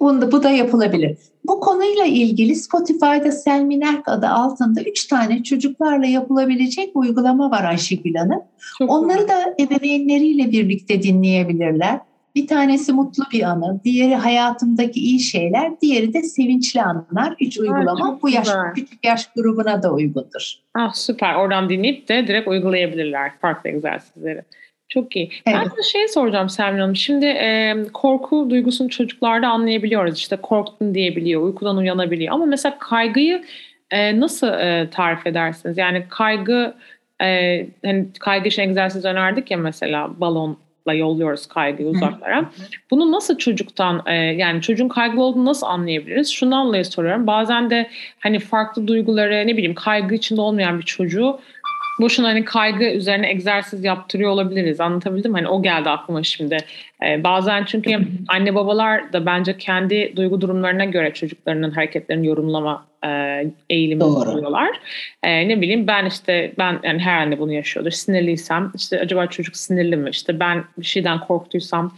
Bunda, 0.00 0.32
bu 0.32 0.42
da 0.42 0.50
yapılabilir. 0.50 1.18
Bu 1.46 1.60
konuyla 1.60 2.04
ilgili 2.04 2.54
Spotify'da 2.56 3.32
Selmin 3.32 3.80
Erk 3.80 4.08
adı 4.08 4.26
altında 4.26 4.82
üç 4.82 5.06
tane 5.06 5.42
çocuklarla 5.42 6.06
yapılabilecek 6.06 6.90
uygulama 6.94 7.50
var 7.50 7.64
Ayşegül 7.64 8.14
Hanım. 8.14 8.42
Çok 8.78 8.90
Onları 8.90 9.22
güzel. 9.22 9.28
da 9.28 9.54
ebeveynleriyle 9.62 10.50
birlikte 10.50 11.02
dinleyebilirler. 11.02 12.00
Bir 12.34 12.46
tanesi 12.46 12.92
mutlu 12.92 13.24
bir 13.32 13.42
anı, 13.42 13.80
diğeri 13.84 14.14
hayatımdaki 14.14 15.00
iyi 15.00 15.20
şeyler, 15.20 15.80
diğeri 15.80 16.14
de 16.14 16.22
sevinçli 16.22 16.82
anılar. 16.82 17.34
Üç 17.40 17.58
uygulama 17.58 18.10
evet, 18.10 18.22
bu 18.22 18.28
yaş, 18.28 18.48
küçük 18.74 19.04
yaş 19.04 19.30
grubuna 19.36 19.82
da 19.82 19.92
uygundur. 19.92 20.52
Ah 20.74 20.92
süper. 20.94 21.34
Oradan 21.34 21.68
dinleyip 21.68 22.08
de 22.08 22.26
direkt 22.26 22.48
uygulayabilirler 22.48 23.32
farklı 23.40 23.70
egzersizleri. 23.70 24.42
Çok 24.88 25.16
iyi. 25.16 25.30
Evet. 25.46 25.58
Ben 25.58 25.64
de 25.76 25.82
şey 25.82 26.08
soracağım 26.08 26.48
Selmin 26.48 26.80
Hanım. 26.80 26.96
Şimdi 26.96 27.26
e, 27.26 27.76
korku 27.92 28.50
duygusunu 28.50 28.88
çocuklarda 28.88 29.48
anlayabiliyoruz. 29.48 30.18
İşte 30.18 30.36
korktun 30.36 30.94
diyebiliyor, 30.94 31.42
uykudan 31.42 31.76
uyanabiliyor. 31.76 32.34
Ama 32.34 32.46
mesela 32.46 32.78
kaygıyı 32.78 33.44
e, 33.90 34.20
nasıl 34.20 34.48
e, 34.48 34.90
tarif 34.90 35.26
edersiniz? 35.26 35.78
Yani 35.78 36.04
kaygı, 36.08 36.74
e, 37.22 37.66
hani 37.84 38.06
kaygı 38.20 38.48
için 38.48 38.62
egzersiz 38.62 39.04
önerdik 39.04 39.50
ya 39.50 39.56
mesela 39.56 40.20
balon 40.20 40.58
yolluyoruz 40.94 41.46
kaygıyı 41.46 41.88
uzaklara. 41.88 42.50
Bunu 42.90 43.12
nasıl 43.12 43.38
çocuktan 43.38 44.02
e, 44.06 44.14
yani 44.14 44.62
çocuğun 44.62 44.88
kaygılı 44.88 45.22
olduğunu 45.22 45.44
nasıl 45.44 45.66
anlayabiliriz? 45.66 46.28
Şundan 46.28 46.66
dolayı 46.66 46.84
soruyorum. 46.84 47.26
Bazen 47.26 47.70
de 47.70 47.90
hani 48.18 48.38
farklı 48.38 48.86
duyguları 48.86 49.46
ne 49.46 49.56
bileyim 49.56 49.74
kaygı 49.74 50.14
içinde 50.14 50.40
olmayan 50.40 50.78
bir 50.78 50.84
çocuğu 50.84 51.40
boşuna 52.00 52.28
hani 52.28 52.44
kaygı 52.44 52.84
üzerine 52.84 53.30
egzersiz 53.30 53.84
yaptırıyor 53.84 54.30
olabiliriz. 54.30 54.80
Anlatabildim 54.80 55.32
mi? 55.32 55.38
Hani 55.38 55.48
o 55.48 55.62
geldi 55.62 55.90
aklıma 55.90 56.22
şimdi. 56.22 56.56
Ee, 57.06 57.24
bazen 57.24 57.64
çünkü 57.64 57.98
anne 58.28 58.54
babalar 58.54 59.12
da 59.12 59.26
bence 59.26 59.56
kendi 59.56 60.12
duygu 60.16 60.40
durumlarına 60.40 60.84
göre 60.84 61.14
çocuklarının 61.14 61.70
hareketlerini 61.70 62.26
yorumlama 62.26 62.86
e, 63.06 63.08
eğilimi 63.70 64.04
oluyorlar. 64.04 64.80
E, 65.22 65.48
ne 65.48 65.60
bileyim 65.60 65.86
ben 65.86 66.06
işte 66.06 66.52
ben 66.58 66.80
yani 66.82 66.98
her 66.98 67.18
anne 67.18 67.38
bunu 67.38 67.52
yaşıyordur. 67.52 67.90
Sinirliysem 67.90 68.72
işte 68.74 69.00
acaba 69.00 69.26
çocuk 69.26 69.56
sinirli 69.56 69.96
mi? 69.96 70.10
İşte 70.10 70.40
ben 70.40 70.64
bir 70.78 70.86
şeyden 70.86 71.20
korktuysam 71.20 71.92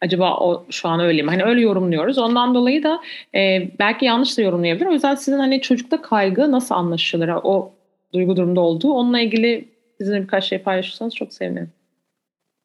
acaba 0.00 0.36
o 0.36 0.66
şu 0.70 0.88
an 0.88 1.00
öyle 1.00 1.22
mi? 1.22 1.30
Hani 1.30 1.44
öyle 1.44 1.60
yorumluyoruz. 1.60 2.18
Ondan 2.18 2.54
dolayı 2.54 2.82
da 2.82 3.00
e, 3.34 3.68
belki 3.78 4.04
yanlış 4.04 4.38
da 4.38 4.42
yorumlayabilir. 4.42 4.86
O 4.86 4.92
yüzden 4.92 5.14
sizin 5.14 5.38
hani 5.38 5.60
çocukta 5.60 6.02
kaygı 6.02 6.52
nasıl 6.52 6.74
anlaşılır? 6.74 7.28
O 7.28 7.72
duygu 8.14 8.36
durumda 8.36 8.60
olduğu. 8.60 8.92
Onunla 8.92 9.20
ilgili 9.20 9.68
bizimle 10.00 10.22
birkaç 10.22 10.44
şey 10.44 10.58
paylaşırsanız 10.58 11.14
çok 11.14 11.34
sevinirim. 11.34 11.70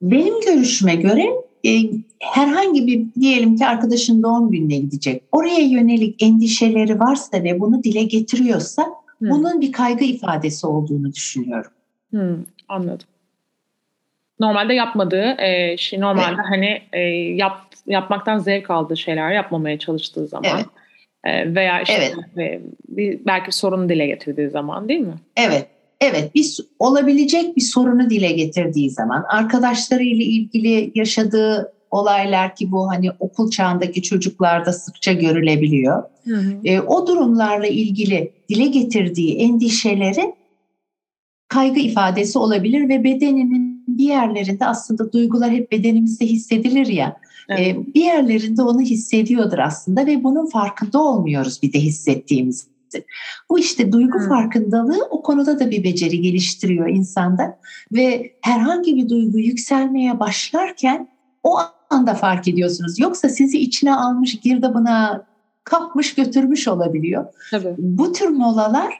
Benim 0.01 0.41
görüşüme 0.41 0.95
göre 0.95 1.25
e, 1.65 1.69
herhangi 2.19 2.87
bir 2.87 3.21
diyelim 3.21 3.55
ki 3.55 3.65
arkadaşın 3.65 4.23
doğum 4.23 4.51
gününe 4.51 4.77
gidecek. 4.77 5.23
Oraya 5.31 5.59
yönelik 5.59 6.23
endişeleri 6.23 6.99
varsa 6.99 7.43
ve 7.43 7.59
bunu 7.59 7.83
dile 7.83 8.03
getiriyorsa 8.03 8.85
hmm. 9.19 9.29
bunun 9.29 9.61
bir 9.61 9.71
kaygı 9.71 10.05
ifadesi 10.05 10.67
olduğunu 10.67 11.13
düşünüyorum. 11.13 11.71
Hmm, 12.09 12.43
anladım. 12.67 13.07
Normalde 14.39 14.73
yapmadığı 14.73 15.35
e, 15.41 15.77
şey 15.77 15.99
normalde 15.99 16.35
evet. 16.35 16.45
hani 16.49 16.81
e, 16.93 16.99
yap, 17.35 17.61
yapmaktan 17.87 18.37
zevk 18.37 18.69
aldığı 18.69 18.97
şeyler 18.97 19.31
yapmamaya 19.31 19.79
çalıştığı 19.79 20.27
zaman. 20.27 20.51
Evet 20.55 20.65
veya 21.25 21.81
işte 21.81 22.13
evet. 22.35 22.61
bir, 22.89 23.19
belki 23.25 23.51
sorunu 23.51 23.89
dile 23.89 24.07
getirdiği 24.07 24.49
zaman 24.49 24.89
değil 24.89 24.99
mi? 24.99 25.15
Evet. 25.37 25.67
Evet, 26.01 26.35
bir 26.35 26.57
olabilecek 26.79 27.55
bir 27.55 27.61
sorunu 27.61 28.09
dile 28.09 28.31
getirdiği 28.31 28.89
zaman, 28.89 29.25
arkadaşlarıyla 29.29 30.25
ilgili 30.25 30.91
yaşadığı 30.95 31.73
olaylar 31.91 32.55
ki 32.55 32.71
bu 32.71 32.89
hani 32.89 33.11
okul 33.19 33.51
çağındaki 33.51 34.01
çocuklarda 34.01 34.73
sıkça 34.73 35.13
görülebiliyor. 35.13 36.03
Hı 36.23 36.35
hı. 36.35 36.57
E, 36.65 36.81
o 36.81 37.07
durumlarla 37.07 37.67
ilgili 37.67 38.31
dile 38.49 38.65
getirdiği 38.65 39.37
endişeleri 39.37 40.33
kaygı 41.47 41.79
ifadesi 41.79 42.39
olabilir 42.39 42.89
ve 42.89 43.03
bedeninin 43.03 43.83
bir 43.87 44.03
yerlerinde 44.03 44.65
aslında 44.65 45.13
duygular 45.13 45.51
hep 45.51 45.71
bedenimizde 45.71 46.25
hissedilir 46.25 46.87
ya. 46.87 47.17
Evet. 47.49 47.95
Bir 47.95 48.03
yerlerinde 48.03 48.61
onu 48.61 48.81
hissediyordur 48.81 49.59
aslında 49.59 50.05
ve 50.05 50.23
bunun 50.23 50.45
farkında 50.45 51.03
olmuyoruz 51.03 51.59
bir 51.63 51.73
de 51.73 51.79
hissettiğimiz. 51.79 52.67
Bu 53.49 53.59
işte 53.59 53.91
duygu 53.91 54.19
hmm. 54.19 54.29
farkındalığı 54.29 55.07
o 55.09 55.21
konuda 55.21 55.59
da 55.59 55.71
bir 55.71 55.83
beceri 55.83 56.21
geliştiriyor 56.21 56.89
insanda 56.89 57.59
ve 57.91 58.31
herhangi 58.41 58.95
bir 58.95 59.09
duygu 59.09 59.39
yükselmeye 59.39 60.19
başlarken 60.19 61.07
o 61.43 61.57
anda 61.89 62.13
fark 62.13 62.47
ediyorsunuz. 62.47 62.99
Yoksa 62.99 63.29
sizi 63.29 63.59
içine 63.59 63.95
almış 63.95 64.39
girdabına 64.39 65.25
kapmış 65.63 66.15
götürmüş 66.15 66.67
olabiliyor. 66.67 67.25
Tabii. 67.51 67.75
Bu 67.77 68.13
tür 68.13 68.27
molalar 68.27 68.93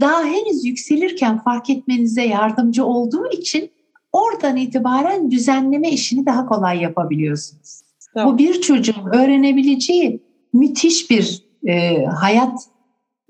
daha 0.00 0.24
henüz 0.24 0.64
yükselirken 0.64 1.38
fark 1.38 1.70
etmenize 1.70 2.22
yardımcı 2.22 2.84
olduğu 2.84 3.30
için 3.30 3.70
oradan 4.12 4.56
itibaren 4.56 5.30
düzenleme 5.30 5.90
işini 5.90 6.26
daha 6.26 6.46
kolay 6.46 6.82
yapabiliyorsunuz. 6.82 7.82
Tamam. 8.14 8.34
Bu 8.34 8.38
bir 8.38 8.60
çocuğun 8.60 9.06
öğrenebileceği 9.12 10.22
müthiş 10.52 11.10
bir 11.10 11.42
e, 11.66 12.04
hayat 12.04 12.60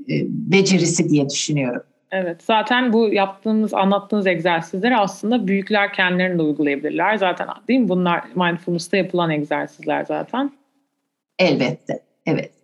e, 0.08 0.14
becerisi 0.28 1.08
diye 1.08 1.28
düşünüyorum. 1.28 1.82
Evet 2.10 2.42
zaten 2.42 2.92
bu 2.92 3.08
yaptığımız 3.08 3.74
anlattığınız 3.74 4.26
egzersizleri 4.26 4.96
aslında 4.96 5.46
büyükler 5.46 5.92
kendilerini 5.92 6.38
de 6.38 6.42
uygulayabilirler. 6.42 7.16
Zaten 7.16 7.48
değil 7.68 7.80
mi 7.80 7.88
bunlar 7.88 8.24
mindfulness'ta 8.34 8.96
yapılan 8.96 9.30
egzersizler 9.30 10.04
zaten. 10.04 10.52
Elbette 11.38 12.02
evet. 12.26 12.61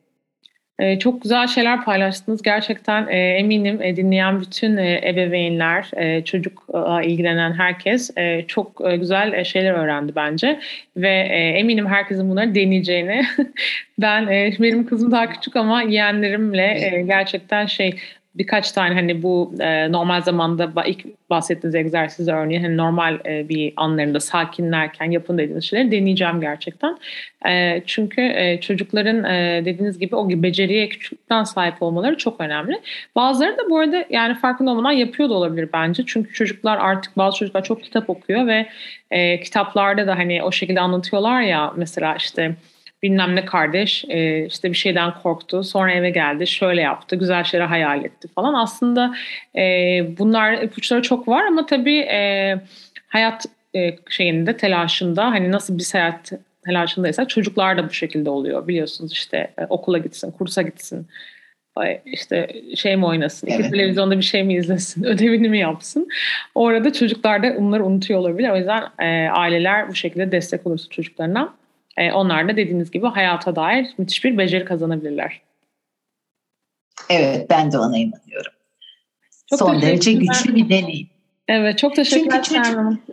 Ee, 0.79 0.99
çok 0.99 1.23
güzel 1.23 1.47
şeyler 1.47 1.85
paylaştınız. 1.85 2.43
Gerçekten 2.43 3.07
e, 3.09 3.17
eminim 3.19 3.83
e, 3.83 3.97
dinleyen 3.97 4.41
bütün 4.41 4.77
e, 4.77 5.01
ebeveynler, 5.09 5.91
e, 5.97 6.25
çocukla 6.25 7.03
ilgilenen 7.03 7.53
herkes 7.53 8.11
e, 8.17 8.45
çok 8.49 8.83
güzel 9.01 9.45
şeyler 9.45 9.73
öğrendi 9.73 10.12
bence. 10.17 10.61
Ve 10.97 11.11
eminim 11.59 11.87
herkesin 11.87 12.31
bunları 12.31 12.55
deneyeceğini. 12.55 13.23
ben 13.99 14.29
benim 14.29 14.87
kızım 14.87 15.12
daha 15.12 15.31
küçük 15.31 15.57
ama 15.57 15.83
yeğenlerimle 15.83 17.03
gerçekten 17.07 17.67
şey 17.67 17.95
birkaç 18.35 18.73
tane 18.73 18.95
hani 18.95 19.23
bu 19.23 19.55
e, 19.61 19.93
normal 19.93 20.23
zamanda 20.23 20.85
ilk 20.87 21.31
bahsettiğiniz 21.31 21.75
egzersiz 21.75 22.29
örneği 22.29 22.61
hani 22.61 22.77
normal 22.77 23.19
e, 23.27 23.49
bir 23.49 23.73
anlarında 23.77 24.21
sakinlerken 24.21 25.11
yapın 25.11 25.38
dediğiniz 25.38 25.64
şeyleri 25.64 25.91
deneyeceğim 25.91 26.41
gerçekten. 26.41 26.99
E, 27.49 27.83
çünkü 27.87 28.21
e, 28.21 28.61
çocukların 28.61 29.25
e, 29.25 29.62
dediğiniz 29.64 29.99
gibi 29.99 30.17
o 30.17 30.29
beceriye 30.29 30.88
küçükten 30.88 31.45
sahip 31.45 31.83
olmaları 31.83 32.17
çok 32.17 32.41
önemli. 32.41 32.81
Bazıları 33.17 33.59
da 33.59 33.71
bu 33.71 33.79
arada 33.79 34.05
yani 34.11 34.35
farkında 34.35 34.71
olmadan 34.71 34.93
yapıyor 34.93 35.29
da 35.29 35.35
olabilir 35.35 35.69
bence. 35.73 36.03
Çünkü 36.07 36.33
çocuklar 36.33 36.79
artık 36.79 37.17
bazı 37.17 37.38
çocuklar 37.38 37.64
çok 37.64 37.83
kitap 37.83 38.11
okuyor 38.11 38.47
ve 38.47 38.67
e, 39.11 39.41
kitaplarda 39.41 40.07
da 40.07 40.19
hani 40.19 40.43
o 40.43 40.53
şekilde 40.53 40.81
anlatıyorlar 40.81 41.43
ya 41.43 41.73
mesela 41.77 42.14
işte 42.17 42.55
bilmem 43.02 43.37
ne 43.37 43.44
kardeş 43.44 44.04
e, 44.08 44.46
işte 44.46 44.70
bir 44.70 44.76
şeyden 44.76 45.14
korktu 45.22 45.64
sonra 45.64 45.92
eve 45.92 46.11
geldi 46.11 46.46
şöyle 46.46 46.80
yaptı 46.80 47.16
güzel 47.16 47.44
şeyler 47.44 47.66
hayal 47.66 48.04
etti 48.04 48.28
falan 48.28 48.54
aslında 48.54 49.14
e, 49.56 49.62
bunlar 50.18 50.52
ipuçları 50.52 51.02
çok 51.02 51.28
var 51.28 51.46
ama 51.46 51.66
tabii 51.66 51.98
e, 51.98 52.54
hayat 53.08 53.46
e, 53.76 53.96
şeyinde 54.08 54.56
telaşında 54.56 55.24
hani 55.24 55.52
nasıl 55.52 55.78
bir 55.78 55.82
seyahat 55.82 56.32
telaşındaysa 56.64 57.28
çocuklar 57.28 57.78
da 57.78 57.88
bu 57.88 57.92
şekilde 57.92 58.30
oluyor 58.30 58.68
biliyorsunuz 58.68 59.12
işte 59.12 59.50
e, 59.58 59.66
okula 59.68 59.98
gitsin 59.98 60.30
kursa 60.30 60.62
gitsin 60.62 61.06
işte 62.04 62.48
şey 62.76 62.96
mi 62.96 63.06
oynasın, 63.06 63.46
evet. 63.46 63.61
iki 63.61 63.70
televizyonda 63.70 64.18
bir 64.18 64.22
şey 64.22 64.44
mi 64.44 64.54
izlesin, 64.54 65.04
ödevini 65.04 65.48
mi 65.48 65.58
yapsın. 65.58 66.08
Orada 66.54 66.92
çocuklar 66.92 67.42
da 67.42 67.56
bunları 67.56 67.84
unutuyor 67.84 68.20
olabilir. 68.20 68.50
O 68.50 68.56
yüzden 68.56 68.82
e, 68.98 69.30
aileler 69.30 69.88
bu 69.88 69.94
şekilde 69.94 70.32
destek 70.32 70.66
olursa 70.66 70.88
çocuklarına 70.90 71.54
e, 71.98 72.12
onlar 72.12 72.48
da 72.48 72.56
dediğiniz 72.56 72.90
gibi 72.90 73.06
hayata 73.06 73.56
dair 73.56 73.87
müthiş 73.98 74.24
bir 74.24 74.38
beceri 74.38 74.64
kazanabilirler. 74.64 75.40
Evet 77.11 77.50
ben 77.50 77.72
de 77.72 77.78
ona 77.78 77.98
inanıyorum. 77.98 78.52
Çok 79.50 79.58
Son 79.58 79.82
derece 79.82 80.12
güçlü 80.12 80.54
bir 80.54 80.68
deneyim. 80.68 81.08
Evet 81.48 81.78
çok 81.78 81.96
teşekkürler 81.96 82.42
çocuk, 82.42 82.64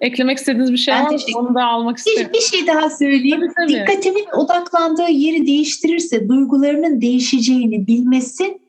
Eklemek 0.01 0.37
istediğiniz 0.37 0.71
bir 0.71 0.77
şey 0.77 0.93
var 0.93 1.11
mı? 1.11 1.17
Onu 1.35 1.55
da 1.55 1.65
almak 1.65 1.97
isterim. 1.97 2.29
Bir 2.33 2.39
şey 2.39 2.67
daha 2.67 2.89
söyleyeyim. 2.89 3.39
Tabii, 3.39 3.53
tabii. 3.53 3.73
Dikkatinin 3.73 4.27
odaklandığı 4.33 5.09
yeri 5.09 5.47
değiştirirse 5.47 6.29
duygularının 6.29 7.01
değişeceğini 7.01 7.87
bilmesi 7.87 8.59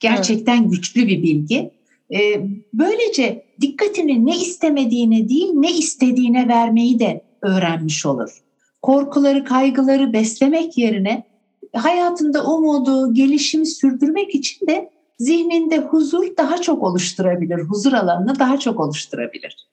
gerçekten 0.00 0.62
evet. 0.62 0.70
güçlü 0.70 1.08
bir 1.08 1.22
bilgi. 1.22 1.70
Ee, 2.14 2.40
böylece 2.72 3.44
dikkatini 3.60 4.26
ne 4.26 4.36
istemediğine 4.36 5.28
değil 5.28 5.50
ne 5.54 5.72
istediğine 5.72 6.48
vermeyi 6.48 6.98
de 6.98 7.24
öğrenmiş 7.42 8.06
olur 8.06 8.45
korkuları, 8.86 9.44
kaygıları 9.44 10.12
beslemek 10.12 10.78
yerine 10.78 11.24
hayatında 11.74 12.44
umudu, 12.44 13.14
gelişimi 13.14 13.66
sürdürmek 13.66 14.34
için 14.34 14.66
de 14.66 14.90
zihninde 15.18 15.78
huzur 15.78 16.36
daha 16.36 16.60
çok 16.60 16.82
oluşturabilir. 16.82 17.58
Huzur 17.58 17.92
alanını 17.92 18.38
daha 18.38 18.58
çok 18.58 18.80
oluşturabilir. 18.80 19.66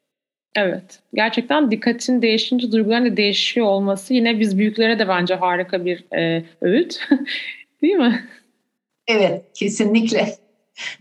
Evet. 0.56 1.00
Gerçekten 1.14 1.72
dikkatin 1.72 2.22
değişince 2.22 2.72
duyguların 2.72 3.06
da 3.06 3.18
değişiyor 3.18 3.68
olması 3.68 4.14
yine 4.14 4.40
biz 4.40 4.58
büyüklere 4.58 5.00
de 5.00 5.08
bence 5.08 5.36
harika 5.36 5.86
bir 5.86 6.14
e, 6.18 6.46
öğüt. 6.62 7.00
Değil 7.82 7.96
mi? 7.96 8.24
Evet, 9.08 9.46
kesinlikle. 9.54 10.36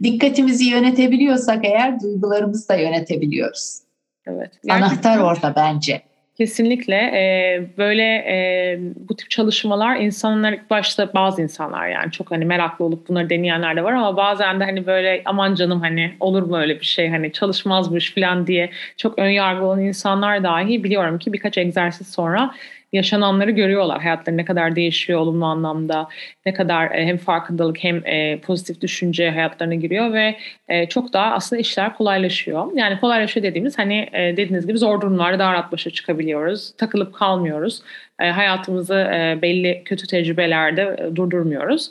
Dikkatimizi 0.02 0.64
yönetebiliyorsak 0.64 1.64
eğer 1.64 2.00
duygularımızı 2.00 2.68
da 2.68 2.74
yönetebiliyoruz. 2.74 3.78
Evet. 4.26 4.50
Gerçekten... 4.64 4.82
Anahtar 4.82 5.18
orada 5.18 5.52
bence. 5.56 6.11
Kesinlikle. 6.42 6.94
E, 6.94 7.62
böyle 7.78 8.02
e, 8.02 8.78
bu 9.08 9.16
tip 9.16 9.30
çalışmalar 9.30 9.96
insanlar 9.96 10.52
ilk 10.52 10.70
başta 10.70 11.14
bazı 11.14 11.42
insanlar 11.42 11.88
yani 11.88 12.12
çok 12.12 12.30
hani 12.30 12.44
meraklı 12.44 12.84
olup 12.84 13.08
bunları 13.08 13.30
deneyenler 13.30 13.76
de 13.76 13.84
var 13.84 13.92
ama 13.92 14.16
bazen 14.16 14.60
de 14.60 14.64
hani 14.64 14.86
böyle 14.86 15.22
aman 15.24 15.54
canım 15.54 15.80
hani 15.80 16.14
olur 16.20 16.42
mu 16.42 16.58
öyle 16.58 16.80
bir 16.80 16.84
şey 16.84 17.08
hani 17.08 17.32
çalışmazmış 17.32 18.14
falan 18.14 18.46
diye 18.46 18.70
çok 18.96 19.18
ön 19.18 19.28
yargılı 19.28 19.66
olan 19.66 19.80
insanlar 19.80 20.42
dahi 20.42 20.84
biliyorum 20.84 21.18
ki 21.18 21.32
birkaç 21.32 21.58
egzersiz 21.58 22.08
sonra 22.10 22.54
yaşananları 22.92 23.50
görüyorlar. 23.50 24.02
Hayatları 24.02 24.36
ne 24.36 24.44
kadar 24.44 24.76
değişiyor 24.76 25.20
olumlu 25.20 25.44
anlamda, 25.44 26.08
ne 26.46 26.54
kadar 26.54 26.90
e, 26.90 27.06
hem 27.06 27.16
farkındalık 27.16 27.84
hem 27.84 28.06
e, 28.06 28.38
pozitif 28.40 28.80
düşünce 28.80 29.30
hayatlarına 29.30 29.74
giriyor 29.74 30.12
ve 30.12 30.36
e, 30.68 30.86
çok 30.86 31.12
daha 31.12 31.34
aslında 31.34 31.60
işler 31.60 31.96
kolaylaşıyor. 31.96 32.66
Yani 32.74 33.00
kolaylaşıyor 33.00 33.44
dediğimiz 33.44 33.78
hani 33.78 34.08
dediğiniz 34.12 34.66
gibi 34.66 34.78
zor 34.78 35.00
durumlarda 35.00 35.38
daha 35.38 35.52
rahat 35.52 35.72
başa 35.72 35.90
çıkabiliyoruz. 35.90 36.76
Takılıp 36.76 37.14
kalmıyoruz. 37.14 37.82
Hayatımızı 38.18 38.94
belli 39.42 39.82
kötü 39.84 40.06
tecrübelerde 40.06 41.10
durdurmuyoruz. 41.14 41.90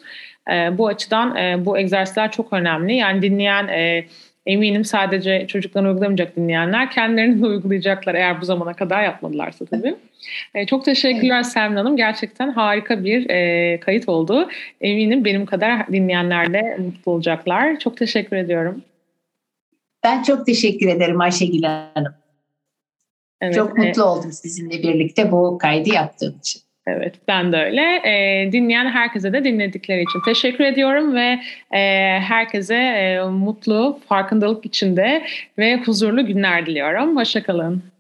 Bu 0.72 0.88
açıdan 0.88 1.36
bu 1.66 1.78
egzersizler 1.78 2.32
çok 2.32 2.54
önemli. 2.54 2.96
Yani 2.96 3.22
dinleyen 3.22 3.68
eminim 4.46 4.86
sadece 4.86 5.48
çocuklarını 5.48 5.90
uygulamayacak 5.90 6.36
dinleyenler 6.36 6.92
kendilerini 6.92 7.42
de 7.42 7.46
uygulayacaklar 7.46 8.16
eğer 8.16 8.42
bu 8.42 8.46
zamana 8.46 8.74
kadar 8.74 9.04
yapmadılarsa 9.04 9.66
tabii. 9.66 9.96
E, 10.56 10.66
çok 10.66 10.86
teşekkürler. 10.86 11.44
Selmin 11.44 11.76
Hanım. 11.76 11.98
Gerçekten 11.98 12.52
harika 12.52 13.04
bir 13.04 13.30
e, 13.30 13.80
kayıt 13.80 14.10
oldu. 14.10 14.50
Eminim 14.82 15.26
benim 15.26 15.46
kadar 15.46 15.88
dinleyenler 15.88 16.54
de 16.54 16.78
mutlu 16.80 17.12
olacaklar. 17.12 17.80
Çok 17.80 17.98
teşekkür 17.98 18.36
ediyorum. 18.36 18.82
Ben 20.04 20.24
çok 20.24 20.46
teşekkür 20.46 20.88
ederim 20.88 21.22
Ayşegül 21.22 21.64
Hanım. 21.64 22.14
Evet, 23.42 23.56
çok 23.56 23.78
mutlu 23.78 24.02
e, 24.02 24.06
oldum 24.06 24.32
sizinle 24.32 24.84
birlikte 24.84 25.32
bu 25.32 25.58
kaydı 25.58 25.90
yaptığım 25.90 26.38
için. 26.40 26.62
Evet 26.88 27.16
ben 27.28 27.52
de 27.52 27.58
öyle. 27.58 27.82
E, 27.82 28.52
dinleyen 28.52 28.86
herkese 28.86 29.34
de 29.34 29.44
dinledikleri 29.44 30.02
için 30.02 30.22
teşekkür 30.26 30.64
ediyorum 30.64 31.16
ve 31.16 31.40
e, 31.78 31.80
herkese 32.20 32.76
e, 32.76 33.20
mutlu, 33.24 34.00
farkındalık 34.10 34.66
içinde 34.66 35.24
ve 35.58 35.78
huzurlu 35.78 36.26
günler 36.26 36.66
diliyorum. 36.66 37.18
Hoşçakalın. 37.18 37.91